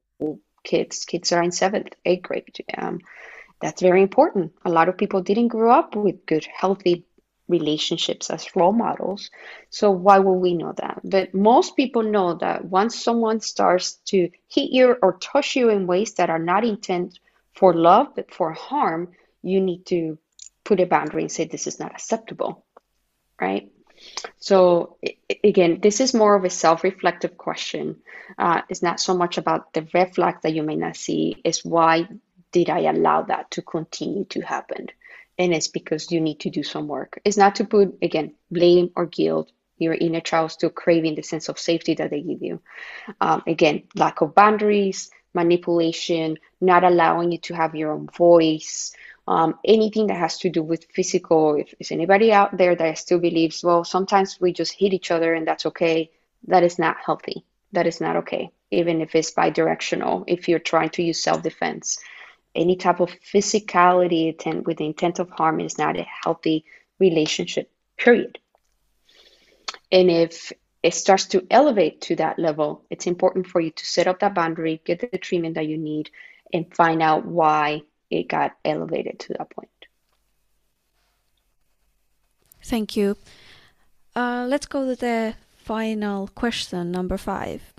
kids. 0.63 1.05
Kids 1.05 1.31
are 1.31 1.41
in 1.41 1.51
seventh, 1.51 1.95
eighth 2.05 2.23
grade. 2.23 2.63
Um, 2.77 2.99
that's 3.59 3.81
very 3.81 4.01
important. 4.01 4.53
A 4.63 4.69
lot 4.69 4.87
of 4.87 4.97
people 4.97 5.21
didn't 5.21 5.47
grow 5.47 5.71
up 5.71 5.95
with 5.95 6.25
good, 6.25 6.45
healthy 6.45 7.05
relationships 7.47 8.29
as 8.29 8.55
role 8.55 8.73
models. 8.73 9.29
So 9.69 9.91
why 9.91 10.19
would 10.19 10.39
we 10.39 10.53
know 10.53 10.73
that? 10.77 11.01
But 11.03 11.33
most 11.33 11.75
people 11.75 12.03
know 12.03 12.35
that 12.35 12.65
once 12.65 13.01
someone 13.01 13.39
starts 13.39 13.93
to 14.07 14.29
hit 14.49 14.71
you 14.71 14.95
or 15.01 15.13
touch 15.13 15.55
you 15.55 15.69
in 15.69 15.87
ways 15.87 16.15
that 16.15 16.29
are 16.29 16.39
not 16.39 16.65
intent 16.65 17.19
for 17.53 17.73
love 17.73 18.07
but 18.15 18.33
for 18.33 18.51
harm, 18.51 19.13
you 19.41 19.61
need 19.61 19.85
to 19.87 20.17
put 20.63 20.79
a 20.79 20.85
boundary 20.85 21.21
and 21.21 21.31
say 21.31 21.45
this 21.45 21.67
is 21.67 21.79
not 21.79 21.91
acceptable, 21.91 22.65
right? 23.39 23.71
So 24.37 24.97
again, 25.43 25.79
this 25.81 26.01
is 26.01 26.13
more 26.13 26.35
of 26.35 26.43
a 26.43 26.49
self-reflective 26.49 27.37
question. 27.37 27.97
Uh, 28.37 28.61
it's 28.69 28.83
not 28.83 28.99
so 28.99 29.15
much 29.15 29.37
about 29.37 29.73
the 29.73 29.87
red 29.93 30.13
flag 30.13 30.41
that 30.43 30.53
you 30.53 30.63
may 30.63 30.75
not 30.75 30.95
see. 30.95 31.41
It's 31.43 31.63
why 31.65 32.07
did 32.51 32.69
I 32.69 32.81
allow 32.81 33.23
that 33.23 33.51
to 33.51 33.61
continue 33.61 34.25
to 34.25 34.41
happen? 34.41 34.87
And 35.37 35.53
it's 35.53 35.67
because 35.67 36.11
you 36.11 36.19
need 36.19 36.39
to 36.41 36.49
do 36.49 36.63
some 36.63 36.87
work. 36.87 37.19
It's 37.23 37.37
not 37.37 37.55
to 37.55 37.65
put, 37.65 37.97
again, 38.01 38.33
blame 38.49 38.91
or 38.95 39.05
guilt. 39.05 39.51
Your 39.77 39.93
inner 39.93 40.21
child 40.21 40.51
still 40.51 40.71
craving 40.71 41.15
the 41.15 41.21
sense 41.21 41.49
of 41.49 41.59
safety 41.59 41.93
that 41.95 42.09
they 42.09 42.21
give 42.21 42.41
you. 42.41 42.59
Um, 43.21 43.43
again, 43.45 43.83
lack 43.95 44.21
of 44.21 44.33
boundaries, 44.33 45.11
manipulation, 45.35 46.37
not 46.59 46.83
allowing 46.83 47.31
you 47.31 47.37
to 47.39 47.53
have 47.53 47.75
your 47.75 47.91
own 47.91 48.07
voice, 48.07 48.95
um, 49.27 49.59
anything 49.63 50.07
that 50.07 50.17
has 50.17 50.39
to 50.39 50.49
do 50.49 50.63
with 50.63 50.85
physical. 50.85 51.55
If 51.55 51.75
there's 51.77 51.91
anybody 51.91 52.33
out 52.33 52.57
there 52.57 52.75
that 52.75 52.97
still 52.97 53.19
believes, 53.19 53.63
well, 53.63 53.83
sometimes 53.83 54.41
we 54.41 54.51
just 54.51 54.73
hit 54.73 54.93
each 54.93 55.11
other 55.11 55.35
and 55.35 55.47
that's 55.47 55.67
okay, 55.67 56.09
that 56.47 56.63
is 56.63 56.79
not 56.79 56.97
healthy. 57.05 57.45
That 57.73 57.85
is 57.85 58.01
not 58.01 58.15
okay, 58.17 58.49
even 58.71 59.01
if 59.01 59.13
it's 59.13 59.31
bi 59.31 59.49
directional, 59.51 60.23
if 60.27 60.47
you're 60.47 60.57
trying 60.59 60.89
to 60.91 61.03
use 61.03 61.21
self 61.21 61.43
defense 61.43 61.99
any 62.57 62.75
type 62.75 62.99
of 62.99 63.09
physicality 63.21 64.27
intent 64.27 64.65
with 64.65 64.77
the 64.77 64.85
intent 64.85 65.19
of 65.19 65.29
harm 65.29 65.59
is 65.59 65.77
not 65.77 65.97
a 65.97 66.05
healthy 66.23 66.65
relationship, 66.99 67.71
period. 67.97 68.39
And 69.91 70.09
if 70.09 70.51
it 70.83 70.93
starts 70.93 71.27
to 71.27 71.45
elevate 71.49 72.01
to 72.01 72.15
that 72.17 72.39
level, 72.39 72.83
it's 72.89 73.07
important 73.07 73.47
for 73.47 73.61
you 73.61 73.71
to 73.71 73.85
set 73.85 74.07
up 74.07 74.19
that 74.19 74.35
boundary, 74.35 74.81
get 74.83 74.99
the 74.99 75.17
treatment 75.17 75.55
that 75.55 75.67
you 75.67 75.77
need, 75.77 76.09
and 76.51 76.73
find 76.73 77.01
out 77.01 77.25
why 77.25 77.83
it 78.09 78.27
got 78.27 78.55
elevated 78.65 79.19
to 79.19 79.33
that 79.33 79.49
point. 79.49 79.69
Thank 82.63 82.97
you. 82.97 83.17
Uh, 84.15 84.45
let's 84.49 84.65
go 84.65 84.87
to 84.87 84.95
the 84.95 85.35
final 85.57 86.27
question, 86.27 86.91
number 86.91 87.17
five. 87.17 87.73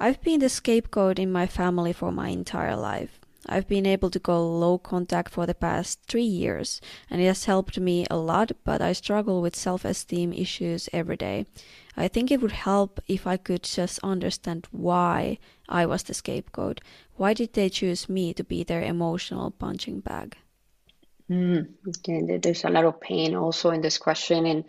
I've 0.00 0.22
been 0.22 0.40
the 0.40 0.48
scapegoat 0.48 1.18
in 1.18 1.30
my 1.30 1.46
family 1.46 1.92
for 1.92 2.12
my 2.12 2.28
entire 2.28 2.76
life. 2.76 3.17
I've 3.48 3.66
been 3.68 3.86
able 3.86 4.10
to 4.10 4.18
go 4.18 4.46
low 4.46 4.78
contact 4.78 5.32
for 5.32 5.46
the 5.46 5.54
past 5.54 6.00
three 6.08 6.22
years, 6.22 6.80
and 7.10 7.20
it 7.20 7.26
has 7.26 7.44
helped 7.46 7.78
me 7.78 8.06
a 8.10 8.16
lot, 8.16 8.52
but 8.64 8.80
I 8.82 8.92
struggle 8.92 9.40
with 9.40 9.56
self 9.56 9.84
esteem 9.84 10.32
issues 10.32 10.88
every 10.92 11.16
day. 11.16 11.46
I 11.96 12.08
think 12.08 12.30
it 12.30 12.40
would 12.40 12.52
help 12.52 13.00
if 13.08 13.26
I 13.26 13.36
could 13.36 13.62
just 13.64 13.98
understand 14.04 14.68
why 14.70 15.38
I 15.68 15.86
was 15.86 16.02
the 16.04 16.14
scapegoat. 16.14 16.80
Why 17.16 17.34
did 17.34 17.54
they 17.54 17.68
choose 17.68 18.08
me 18.08 18.32
to 18.34 18.44
be 18.44 18.62
their 18.62 18.82
emotional 18.82 19.50
punching 19.50 20.00
bag? 20.00 20.36
Mm, 21.30 21.68
okay, 21.88 22.38
there's 22.38 22.64
a 22.64 22.70
lot 22.70 22.84
of 22.84 23.00
pain 23.00 23.34
also 23.34 23.70
in 23.70 23.80
this 23.80 23.98
question. 23.98 24.46
And 24.46 24.64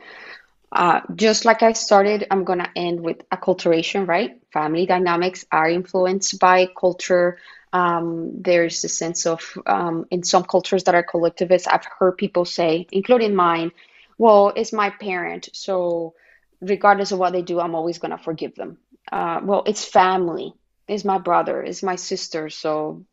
uh, 0.72 1.02
just 1.16 1.46
like 1.46 1.64
I 1.64 1.74
started, 1.74 2.28
I'm 2.30 2.44
going 2.44 2.60
to 2.60 2.70
end 2.76 3.00
with 3.00 3.28
acculturation, 3.30 4.08
right? 4.08 4.40
Family 4.52 4.86
dynamics 4.86 5.46
are 5.52 5.70
influenced 5.70 6.40
by 6.40 6.68
culture, 6.68 7.38
um, 7.72 8.42
there's 8.42 8.84
a 8.84 8.90
sense 8.90 9.26
of, 9.26 9.58
um, 9.66 10.06
in 10.10 10.24
some 10.24 10.44
cultures 10.44 10.86
that 10.86 10.96
are 10.96 11.04
collectivist, 11.04 11.68
I've 11.68 11.86
heard 11.86 12.18
people 12.18 12.46
say, 12.46 12.88
including 12.92 13.36
mine, 13.36 13.72
well, 14.18 14.52
it's 14.56 14.74
my 14.74 14.90
parent. 14.90 15.50
So 15.54 16.14
regardless 16.62 17.12
of 17.12 17.20
what 17.20 17.34
they 17.34 17.42
do, 17.42 17.60
I'm 17.60 17.76
always 17.76 18.00
going 18.00 18.12
to 18.12 18.18
forgive 18.18 18.56
them. 18.56 18.78
Uh, 19.12 19.40
well, 19.44 19.64
it's 19.66 19.86
family. 19.86 20.54
It's 20.88 21.06
my 21.06 21.20
brother. 21.20 21.62
It's 21.62 21.84
my 21.84 21.96
sister. 21.96 22.50
So 22.50 23.06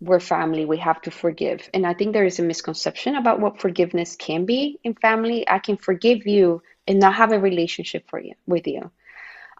we're 0.00 0.20
family. 0.20 0.64
We 0.64 0.78
have 0.78 1.00
to 1.02 1.10
forgive. 1.10 1.68
And 1.74 1.86
I 1.86 1.94
think 1.94 2.12
there 2.12 2.24
is 2.24 2.38
a 2.38 2.42
misconception 2.42 3.16
about 3.16 3.40
what 3.40 3.60
forgiveness 3.60 4.16
can 4.16 4.44
be 4.44 4.78
in 4.84 4.94
family. 4.94 5.48
I 5.48 5.58
can 5.58 5.76
forgive 5.76 6.26
you 6.26 6.62
and 6.86 7.00
not 7.00 7.14
have 7.14 7.32
a 7.32 7.38
relationship 7.38 8.08
for 8.08 8.20
you 8.20 8.34
with 8.46 8.66
you. 8.66 8.90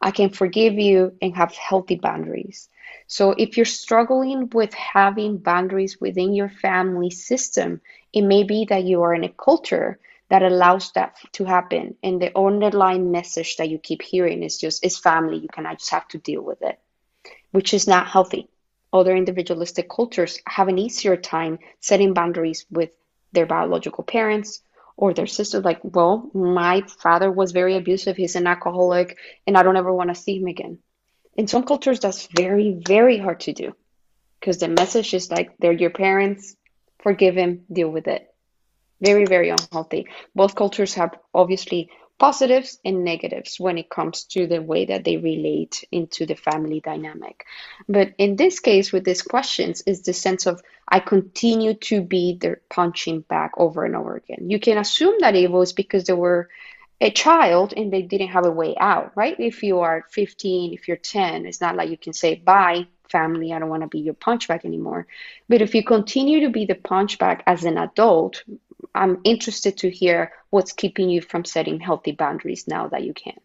I 0.00 0.10
can 0.10 0.30
forgive 0.30 0.74
you 0.74 1.14
and 1.22 1.34
have 1.36 1.54
healthy 1.54 1.96
boundaries. 1.96 2.68
So 3.06 3.32
if 3.32 3.56
you're 3.56 3.66
struggling 3.66 4.48
with 4.50 4.72
having 4.74 5.38
boundaries 5.38 6.00
within 6.00 6.34
your 6.34 6.48
family 6.48 7.10
system, 7.10 7.80
it 8.12 8.22
may 8.22 8.44
be 8.44 8.66
that 8.66 8.84
you 8.84 9.02
are 9.02 9.14
in 9.14 9.24
a 9.24 9.28
culture 9.28 9.98
that 10.30 10.42
allows 10.42 10.92
that 10.92 11.16
to 11.32 11.44
happen. 11.44 11.96
And 12.02 12.20
the 12.20 12.36
underlying 12.36 13.10
message 13.10 13.56
that 13.56 13.68
you 13.68 13.78
keep 13.78 14.02
hearing 14.02 14.42
is 14.42 14.58
just, 14.58 14.84
it's 14.84 14.98
family. 14.98 15.38
You 15.38 15.48
cannot 15.48 15.78
just 15.78 15.90
have 15.90 16.08
to 16.08 16.18
deal 16.18 16.42
with 16.42 16.62
it, 16.62 16.78
which 17.52 17.74
is 17.74 17.86
not 17.86 18.06
healthy. 18.06 18.48
Other 18.92 19.14
individualistic 19.14 19.90
cultures 19.90 20.38
have 20.46 20.68
an 20.68 20.78
easier 20.78 21.16
time 21.16 21.58
setting 21.80 22.14
boundaries 22.14 22.64
with 22.70 22.90
their 23.32 23.46
biological 23.46 24.04
parents 24.04 24.62
or 24.96 25.12
their 25.12 25.26
sister. 25.26 25.60
Like, 25.60 25.80
well, 25.82 26.30
my 26.32 26.82
father 26.82 27.30
was 27.30 27.52
very 27.52 27.76
abusive. 27.76 28.16
He's 28.16 28.36
an 28.36 28.46
alcoholic, 28.46 29.18
and 29.46 29.58
I 29.58 29.62
don't 29.62 29.76
ever 29.76 29.92
want 29.92 30.10
to 30.10 30.14
see 30.14 30.38
him 30.38 30.46
again. 30.46 30.78
In 31.36 31.46
some 31.46 31.64
cultures, 31.64 32.00
that's 32.00 32.28
very, 32.36 32.80
very 32.86 33.18
hard 33.18 33.40
to 33.40 33.52
do 33.52 33.74
because 34.40 34.58
the 34.58 34.68
message 34.68 35.14
is 35.14 35.30
like, 35.30 35.56
they're 35.58 35.72
your 35.72 35.90
parents, 35.90 36.56
forgive 37.02 37.34
him, 37.34 37.64
deal 37.72 37.88
with 37.88 38.06
it 38.08 38.34
very, 39.04 39.26
very 39.26 39.50
unhealthy. 39.50 40.06
Both 40.34 40.54
cultures 40.54 40.94
have 40.94 41.14
obviously 41.32 41.90
positives 42.18 42.78
and 42.84 43.04
negatives 43.04 43.58
when 43.58 43.76
it 43.76 43.90
comes 43.90 44.24
to 44.24 44.46
the 44.46 44.62
way 44.62 44.84
that 44.86 45.04
they 45.04 45.16
relate 45.16 45.84
into 45.90 46.26
the 46.26 46.36
family 46.36 46.80
dynamic. 46.80 47.44
But 47.88 48.12
in 48.18 48.36
this 48.36 48.60
case, 48.60 48.92
with 48.92 49.04
these 49.04 49.22
questions, 49.22 49.82
is 49.86 50.02
the 50.02 50.12
sense 50.12 50.46
of 50.46 50.62
I 50.88 51.00
continue 51.00 51.74
to 51.74 52.02
be 52.02 52.38
the 52.40 52.56
punching 52.70 53.22
back 53.22 53.52
over 53.58 53.84
and 53.84 53.96
over 53.96 54.16
again. 54.16 54.48
You 54.48 54.60
can 54.60 54.78
assume 54.78 55.16
that 55.20 55.34
it 55.34 55.50
was 55.50 55.72
because 55.72 56.04
they 56.04 56.12
were 56.12 56.48
a 57.04 57.10
child 57.10 57.74
and 57.76 57.92
they 57.92 58.00
didn't 58.00 58.28
have 58.28 58.46
a 58.46 58.50
way 58.50 58.74
out, 58.80 59.12
right? 59.14 59.38
If 59.38 59.62
you 59.62 59.80
are 59.80 60.06
15, 60.10 60.72
if 60.72 60.88
you're 60.88 60.96
10, 60.96 61.44
it's 61.44 61.60
not 61.60 61.76
like 61.76 61.90
you 61.90 61.98
can 61.98 62.14
say, 62.14 62.36
bye, 62.36 62.86
family, 63.10 63.52
I 63.52 63.58
don't 63.58 63.68
want 63.68 63.82
to 63.82 63.88
be 63.88 63.98
your 63.98 64.14
punchback 64.14 64.64
anymore. 64.64 65.06
But 65.46 65.60
if 65.60 65.74
you 65.74 65.84
continue 65.84 66.40
to 66.40 66.48
be 66.48 66.64
the 66.64 66.74
punchback 66.74 67.42
as 67.46 67.64
an 67.64 67.76
adult, 67.76 68.42
I'm 68.94 69.20
interested 69.22 69.76
to 69.78 69.90
hear 69.90 70.32
what's 70.48 70.72
keeping 70.72 71.10
you 71.10 71.20
from 71.20 71.44
setting 71.44 71.78
healthy 71.78 72.12
boundaries 72.12 72.66
now 72.66 72.88
that 72.88 73.04
you 73.04 73.12
can. 73.12 73.38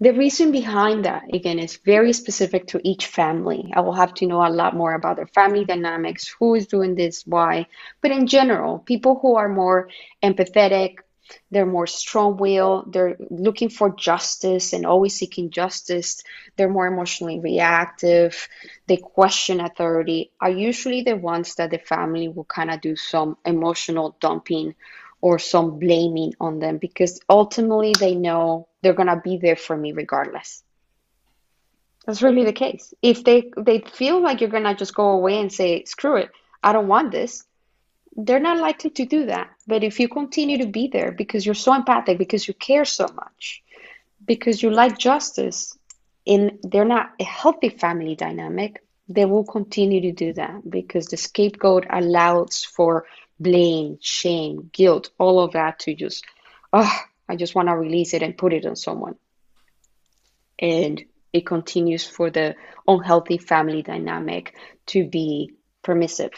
The 0.00 0.14
reason 0.14 0.52
behind 0.52 1.04
that, 1.04 1.24
again, 1.34 1.58
is 1.58 1.76
very 1.84 2.14
specific 2.14 2.68
to 2.68 2.80
each 2.82 3.08
family. 3.08 3.70
I 3.74 3.82
will 3.82 3.92
have 3.92 4.14
to 4.14 4.26
know 4.26 4.40
a 4.40 4.48
lot 4.48 4.74
more 4.74 4.94
about 4.94 5.16
their 5.16 5.26
family 5.26 5.66
dynamics, 5.66 6.34
who 6.38 6.54
is 6.54 6.66
doing 6.66 6.94
this, 6.94 7.26
why. 7.26 7.66
But 8.00 8.10
in 8.10 8.26
general, 8.26 8.78
people 8.78 9.18
who 9.20 9.36
are 9.36 9.50
more 9.50 9.90
empathetic, 10.22 10.94
they're 11.50 11.66
more 11.66 11.86
strong 11.86 12.36
willed, 12.36 12.92
they're 12.92 13.16
looking 13.30 13.68
for 13.68 13.90
justice 13.90 14.72
and 14.72 14.86
always 14.86 15.14
seeking 15.14 15.50
justice, 15.50 16.22
they're 16.56 16.68
more 16.68 16.86
emotionally 16.86 17.40
reactive, 17.40 18.48
they 18.86 18.96
question 18.96 19.60
authority, 19.60 20.30
are 20.40 20.50
usually 20.50 21.02
the 21.02 21.16
ones 21.16 21.54
that 21.56 21.70
the 21.70 21.78
family 21.78 22.28
will 22.28 22.44
kind 22.44 22.70
of 22.70 22.80
do 22.80 22.96
some 22.96 23.36
emotional 23.44 24.16
dumping 24.20 24.74
or 25.20 25.38
some 25.38 25.78
blaming 25.78 26.34
on 26.40 26.58
them 26.58 26.78
because 26.78 27.20
ultimately 27.28 27.92
they 27.98 28.14
know 28.14 28.68
they're 28.82 28.94
going 28.94 29.08
to 29.08 29.20
be 29.22 29.36
there 29.36 29.56
for 29.56 29.76
me 29.76 29.92
regardless. 29.92 30.62
That's 32.06 32.22
really 32.22 32.44
the 32.44 32.52
case. 32.52 32.94
If 33.02 33.24
they 33.24 33.52
they 33.56 33.80
feel 33.80 34.22
like 34.22 34.40
you're 34.40 34.50
going 34.50 34.64
to 34.64 34.74
just 34.74 34.94
go 34.94 35.10
away 35.10 35.38
and 35.38 35.52
say, 35.52 35.84
"Screw 35.84 36.16
it. 36.16 36.30
I 36.62 36.72
don't 36.72 36.88
want 36.88 37.12
this." 37.12 37.44
They're 38.16 38.40
not 38.40 38.58
likely 38.58 38.90
to 38.90 39.04
do 39.04 39.26
that. 39.26 39.50
But 39.66 39.84
if 39.84 40.00
you 40.00 40.08
continue 40.08 40.58
to 40.58 40.66
be 40.66 40.88
there 40.88 41.12
because 41.12 41.46
you're 41.46 41.54
so 41.54 41.74
empathic, 41.74 42.18
because 42.18 42.46
you 42.46 42.54
care 42.54 42.84
so 42.84 43.06
much, 43.14 43.62
because 44.24 44.62
you 44.62 44.70
like 44.70 44.98
justice, 44.98 45.76
in 46.26 46.58
they're 46.62 46.84
not 46.84 47.12
a 47.18 47.24
healthy 47.24 47.70
family 47.70 48.14
dynamic, 48.14 48.82
they 49.08 49.24
will 49.24 49.44
continue 49.44 50.00
to 50.02 50.12
do 50.12 50.32
that 50.34 50.68
because 50.68 51.06
the 51.06 51.16
scapegoat 51.16 51.86
allows 51.90 52.64
for 52.64 53.06
blame, 53.40 53.98
shame, 54.00 54.70
guilt, 54.72 55.10
all 55.18 55.40
of 55.40 55.52
that 55.52 55.80
to 55.80 55.94
just, 55.94 56.24
oh, 56.72 56.92
I 57.28 57.36
just 57.36 57.54
want 57.54 57.68
to 57.68 57.76
release 57.76 58.14
it 58.14 58.22
and 58.22 58.36
put 58.36 58.52
it 58.52 58.66
on 58.66 58.76
someone. 58.76 59.16
And 60.58 61.02
it 61.32 61.46
continues 61.46 62.06
for 62.06 62.30
the 62.30 62.54
unhealthy 62.86 63.38
family 63.38 63.82
dynamic 63.82 64.54
to 64.86 65.08
be 65.08 65.54
permissive. 65.82 66.32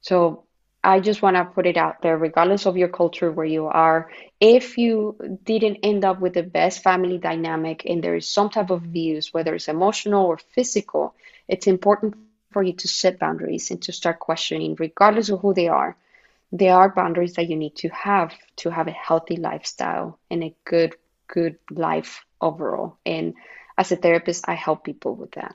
So 0.00 0.45
I 0.86 1.00
just 1.00 1.22
want 1.22 1.36
to 1.36 1.44
put 1.44 1.66
it 1.66 1.76
out 1.76 2.02
there, 2.02 2.16
regardless 2.16 2.66
of 2.66 2.76
your 2.76 2.88
culture 2.88 3.32
where 3.32 3.46
you 3.46 3.66
are, 3.66 4.10
if 4.40 4.78
you 4.78 5.38
didn't 5.44 5.80
end 5.82 6.04
up 6.04 6.20
with 6.20 6.34
the 6.34 6.42
best 6.44 6.82
family 6.82 7.18
dynamic 7.18 7.84
and 7.86 8.02
there 8.02 8.14
is 8.16 8.28
some 8.28 8.50
type 8.50 8.70
of 8.70 8.84
abuse, 8.84 9.34
whether 9.34 9.54
it's 9.54 9.68
emotional 9.68 10.26
or 10.26 10.38
physical, 10.38 11.14
it's 11.48 11.66
important 11.66 12.14
for 12.16 12.62
you 12.62 12.72
to 12.72 12.88
set 12.88 13.18
boundaries 13.18 13.70
and 13.70 13.82
to 13.82 13.92
start 13.92 14.20
questioning, 14.20 14.76
regardless 14.78 15.28
of 15.30 15.40
who 15.40 15.54
they 15.54 15.68
are. 15.68 15.96
There 16.52 16.74
are 16.74 16.88
boundaries 16.88 17.34
that 17.34 17.48
you 17.48 17.56
need 17.56 17.76
to 17.76 17.88
have 17.88 18.32
to 18.56 18.70
have 18.70 18.86
a 18.88 18.92
healthy 18.92 19.36
lifestyle 19.36 20.18
and 20.30 20.44
a 20.44 20.54
good, 20.64 20.94
good 21.26 21.56
life 21.70 22.24
overall. 22.40 22.96
And 23.04 23.34
as 23.76 23.92
a 23.92 23.96
therapist, 23.96 24.48
I 24.48 24.54
help 24.54 24.84
people 24.84 25.14
with 25.14 25.32
that. 25.32 25.54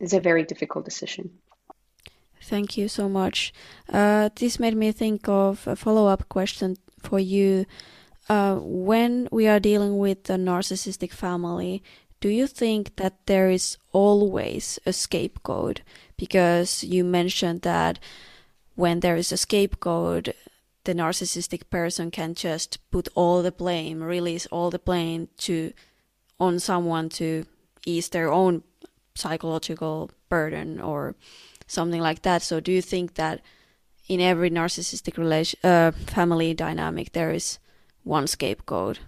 It's 0.00 0.14
a 0.14 0.20
very 0.20 0.44
difficult 0.44 0.84
decision. 0.84 1.38
Thank 2.44 2.76
you 2.76 2.88
so 2.88 3.08
much. 3.08 3.54
Uh, 3.90 4.28
this 4.36 4.60
made 4.60 4.76
me 4.76 4.92
think 4.92 5.28
of 5.28 5.66
a 5.66 5.74
follow 5.76 6.06
up 6.08 6.28
question 6.28 6.76
for 7.00 7.18
you. 7.18 7.64
Uh, 8.28 8.56
when 8.56 9.28
we 9.32 9.48
are 9.48 9.58
dealing 9.58 9.96
with 9.96 10.28
a 10.28 10.36
narcissistic 10.36 11.10
family, 11.10 11.82
do 12.20 12.28
you 12.28 12.46
think 12.46 12.96
that 12.96 13.26
there 13.26 13.50
is 13.50 13.78
always 13.92 14.78
a 14.84 14.92
scapegoat? 14.92 15.80
Because 16.18 16.84
you 16.84 17.02
mentioned 17.02 17.62
that 17.62 17.98
when 18.74 19.00
there 19.00 19.16
is 19.16 19.32
a 19.32 19.38
scapegoat, 19.38 20.28
the 20.84 20.94
narcissistic 20.94 21.70
person 21.70 22.10
can 22.10 22.34
just 22.34 22.78
put 22.90 23.08
all 23.14 23.42
the 23.42 23.52
blame, 23.52 24.02
release 24.02 24.44
all 24.46 24.70
the 24.70 24.78
blame 24.78 25.28
to 25.38 25.72
on 26.38 26.58
someone 26.60 27.08
to 27.08 27.46
ease 27.86 28.10
their 28.10 28.30
own 28.30 28.62
psychological 29.14 30.10
burden 30.28 30.78
or 30.78 31.14
something 31.66 32.00
like 32.00 32.22
that. 32.22 32.42
So 32.42 32.60
do 32.60 32.72
you 32.72 32.82
think 32.82 33.14
that 33.14 33.40
in 34.08 34.20
every 34.20 34.50
narcissistic 34.50 35.16
relation 35.16 35.58
uh, 35.64 35.92
family 35.92 36.54
dynamic 36.54 37.12
there 37.12 37.32
is 37.32 37.58
one 38.02 38.26
scapegoat? 38.26 39.00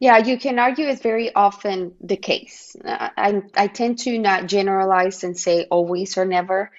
Yeah, 0.00 0.18
you 0.18 0.38
can 0.38 0.58
argue 0.58 0.88
it's 0.88 1.02
very 1.02 1.34
often 1.34 1.94
the 2.00 2.16
case. 2.16 2.76
I 2.84 3.42
I 3.56 3.66
tend 3.68 3.98
to 4.00 4.18
not 4.18 4.46
generalize 4.46 5.24
and 5.24 5.38
say 5.38 5.66
always 5.70 6.16
or 6.16 6.24
never 6.24 6.70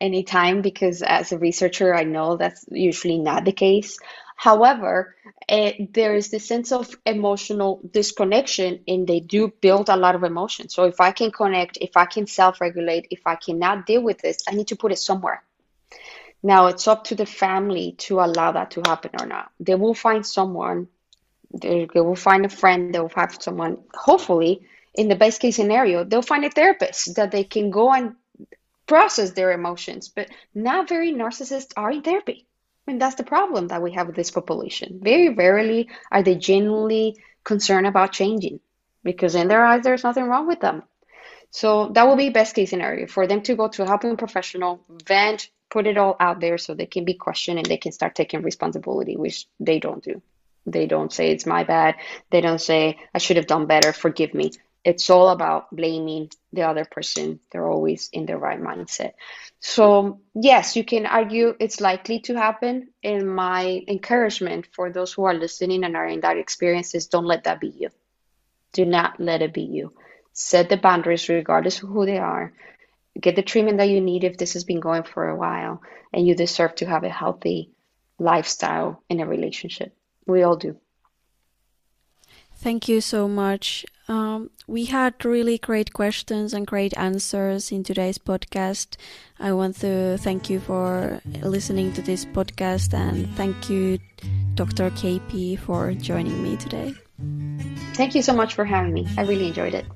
anytime 0.00 0.62
because 0.62 1.02
as 1.02 1.32
a 1.32 1.38
researcher 1.38 1.94
I 1.94 2.04
know 2.04 2.36
that's 2.36 2.64
usually 2.70 3.18
not 3.18 3.44
the 3.44 3.52
case. 3.52 3.98
However, 4.40 5.16
it, 5.50 5.92
there 5.92 6.14
is 6.14 6.30
this 6.30 6.48
sense 6.48 6.72
of 6.72 6.96
emotional 7.04 7.78
disconnection, 7.90 8.80
and 8.88 9.06
they 9.06 9.20
do 9.20 9.52
build 9.60 9.90
a 9.90 9.98
lot 9.98 10.14
of 10.14 10.24
emotion. 10.24 10.70
So 10.70 10.84
if 10.84 10.98
I 10.98 11.12
can 11.12 11.30
connect, 11.30 11.76
if 11.82 11.94
I 11.94 12.06
can 12.06 12.26
self-regulate, 12.26 13.08
if 13.10 13.20
I 13.26 13.34
cannot 13.34 13.84
deal 13.84 14.02
with 14.02 14.16
this, 14.22 14.38
I 14.48 14.52
need 14.52 14.68
to 14.68 14.76
put 14.76 14.92
it 14.92 14.98
somewhere. 14.98 15.42
Now 16.42 16.68
it's 16.68 16.88
up 16.88 17.04
to 17.04 17.14
the 17.14 17.26
family 17.26 17.96
to 18.06 18.20
allow 18.20 18.52
that 18.52 18.70
to 18.70 18.82
happen 18.86 19.10
or 19.20 19.26
not. 19.26 19.52
They 19.60 19.74
will 19.74 19.92
find 19.92 20.24
someone. 20.24 20.88
They, 21.52 21.86
they 21.92 22.00
will 22.00 22.16
find 22.16 22.46
a 22.46 22.48
friend. 22.48 22.94
They 22.94 23.00
will 23.00 23.12
have 23.14 23.36
someone. 23.42 23.76
Hopefully, 23.92 24.62
in 24.94 25.08
the 25.08 25.16
best 25.16 25.42
case 25.42 25.56
scenario, 25.56 26.04
they'll 26.04 26.22
find 26.22 26.46
a 26.46 26.50
therapist 26.50 27.16
that 27.16 27.30
they 27.30 27.44
can 27.44 27.70
go 27.70 27.92
and 27.92 28.14
process 28.86 29.32
their 29.32 29.52
emotions. 29.52 30.08
But 30.08 30.30
not 30.54 30.88
very 30.88 31.12
narcissists 31.12 31.74
are 31.76 31.90
in 31.90 32.00
therapy 32.00 32.46
and 32.90 33.00
that's 33.00 33.14
the 33.14 33.24
problem 33.24 33.68
that 33.68 33.82
we 33.82 33.92
have 33.92 34.08
with 34.08 34.16
this 34.16 34.30
population. 34.30 35.00
Very 35.02 35.28
rarely 35.28 35.88
are 36.10 36.22
they 36.22 36.34
genuinely 36.34 37.16
concerned 37.44 37.86
about 37.86 38.12
changing 38.12 38.60
because 39.04 39.34
in 39.34 39.48
their 39.48 39.64
eyes, 39.64 39.84
there's 39.84 40.04
nothing 40.04 40.24
wrong 40.24 40.46
with 40.46 40.60
them. 40.60 40.82
So 41.50 41.88
that 41.94 42.06
will 42.06 42.16
be 42.16 42.30
best 42.30 42.54
case 42.54 42.70
scenario 42.70 43.06
for 43.06 43.26
them 43.26 43.42
to 43.42 43.54
go 43.54 43.68
to 43.68 43.82
a 43.82 43.86
helping 43.86 44.16
professional, 44.16 44.84
vent, 45.06 45.50
put 45.70 45.86
it 45.86 45.98
all 45.98 46.16
out 46.18 46.40
there 46.40 46.58
so 46.58 46.74
they 46.74 46.86
can 46.86 47.04
be 47.04 47.14
questioned 47.14 47.58
and 47.58 47.66
they 47.66 47.76
can 47.76 47.92
start 47.92 48.14
taking 48.14 48.42
responsibility, 48.42 49.16
which 49.16 49.46
they 49.60 49.78
don't 49.78 50.02
do. 50.02 50.20
They 50.66 50.86
don't 50.86 51.12
say 51.12 51.30
it's 51.30 51.46
my 51.46 51.64
bad. 51.64 51.94
They 52.30 52.40
don't 52.40 52.60
say 52.60 52.98
I 53.14 53.18
should 53.18 53.36
have 53.36 53.46
done 53.46 53.66
better. 53.66 53.92
Forgive 53.92 54.34
me 54.34 54.50
it's 54.84 55.10
all 55.10 55.28
about 55.28 55.74
blaming 55.74 56.30
the 56.52 56.62
other 56.62 56.84
person. 56.84 57.40
They're 57.50 57.68
always 57.68 58.08
in 58.12 58.26
the 58.26 58.36
right 58.36 58.60
mindset. 58.60 59.12
So, 59.60 60.20
yes, 60.34 60.74
you 60.74 60.84
can 60.84 61.06
argue 61.06 61.54
it's 61.60 61.80
likely 61.80 62.20
to 62.20 62.34
happen. 62.34 62.88
And 63.04 63.34
my 63.34 63.84
encouragement 63.86 64.68
for 64.72 64.90
those 64.90 65.12
who 65.12 65.24
are 65.24 65.34
listening 65.34 65.84
and 65.84 65.96
are 65.96 66.06
in 66.06 66.20
that 66.20 66.38
experience 66.38 66.94
is 66.94 67.08
don't 67.08 67.26
let 67.26 67.44
that 67.44 67.60
be 67.60 67.68
you. 67.68 67.90
Do 68.72 68.84
not 68.86 69.20
let 69.20 69.42
it 69.42 69.52
be 69.52 69.62
you. 69.62 69.92
Set 70.32 70.68
the 70.68 70.76
boundaries 70.76 71.28
regardless 71.28 71.82
of 71.82 71.88
who 71.90 72.06
they 72.06 72.18
are. 72.18 72.52
Get 73.20 73.36
the 73.36 73.42
treatment 73.42 73.78
that 73.78 73.88
you 73.88 74.00
need 74.00 74.24
if 74.24 74.38
this 74.38 74.54
has 74.54 74.64
been 74.64 74.80
going 74.80 75.02
for 75.02 75.28
a 75.28 75.36
while. 75.36 75.82
And 76.12 76.26
you 76.26 76.34
deserve 76.34 76.76
to 76.76 76.86
have 76.86 77.04
a 77.04 77.10
healthy 77.10 77.70
lifestyle 78.18 79.02
in 79.08 79.20
a 79.20 79.26
relationship. 79.26 79.94
We 80.26 80.42
all 80.42 80.56
do. 80.56 80.76
Thank 82.60 82.88
you 82.88 83.00
so 83.00 83.26
much. 83.26 83.86
Um, 84.06 84.50
we 84.66 84.84
had 84.84 85.24
really 85.24 85.56
great 85.56 85.94
questions 85.94 86.52
and 86.52 86.66
great 86.66 86.92
answers 86.98 87.72
in 87.72 87.84
today's 87.84 88.18
podcast. 88.18 88.96
I 89.38 89.52
want 89.52 89.80
to 89.80 90.18
thank 90.18 90.50
you 90.50 90.60
for 90.60 91.22
listening 91.40 91.94
to 91.94 92.02
this 92.02 92.26
podcast 92.26 92.92
and 92.92 93.34
thank 93.34 93.70
you, 93.70 93.98
Dr. 94.56 94.90
KP, 94.90 95.58
for 95.58 95.94
joining 95.94 96.42
me 96.42 96.58
today. 96.58 96.94
Thank 97.94 98.14
you 98.14 98.20
so 98.20 98.34
much 98.34 98.54
for 98.54 98.66
having 98.66 98.92
me. 98.92 99.08
I 99.16 99.22
really 99.22 99.48
enjoyed 99.48 99.72
it. 99.72 99.86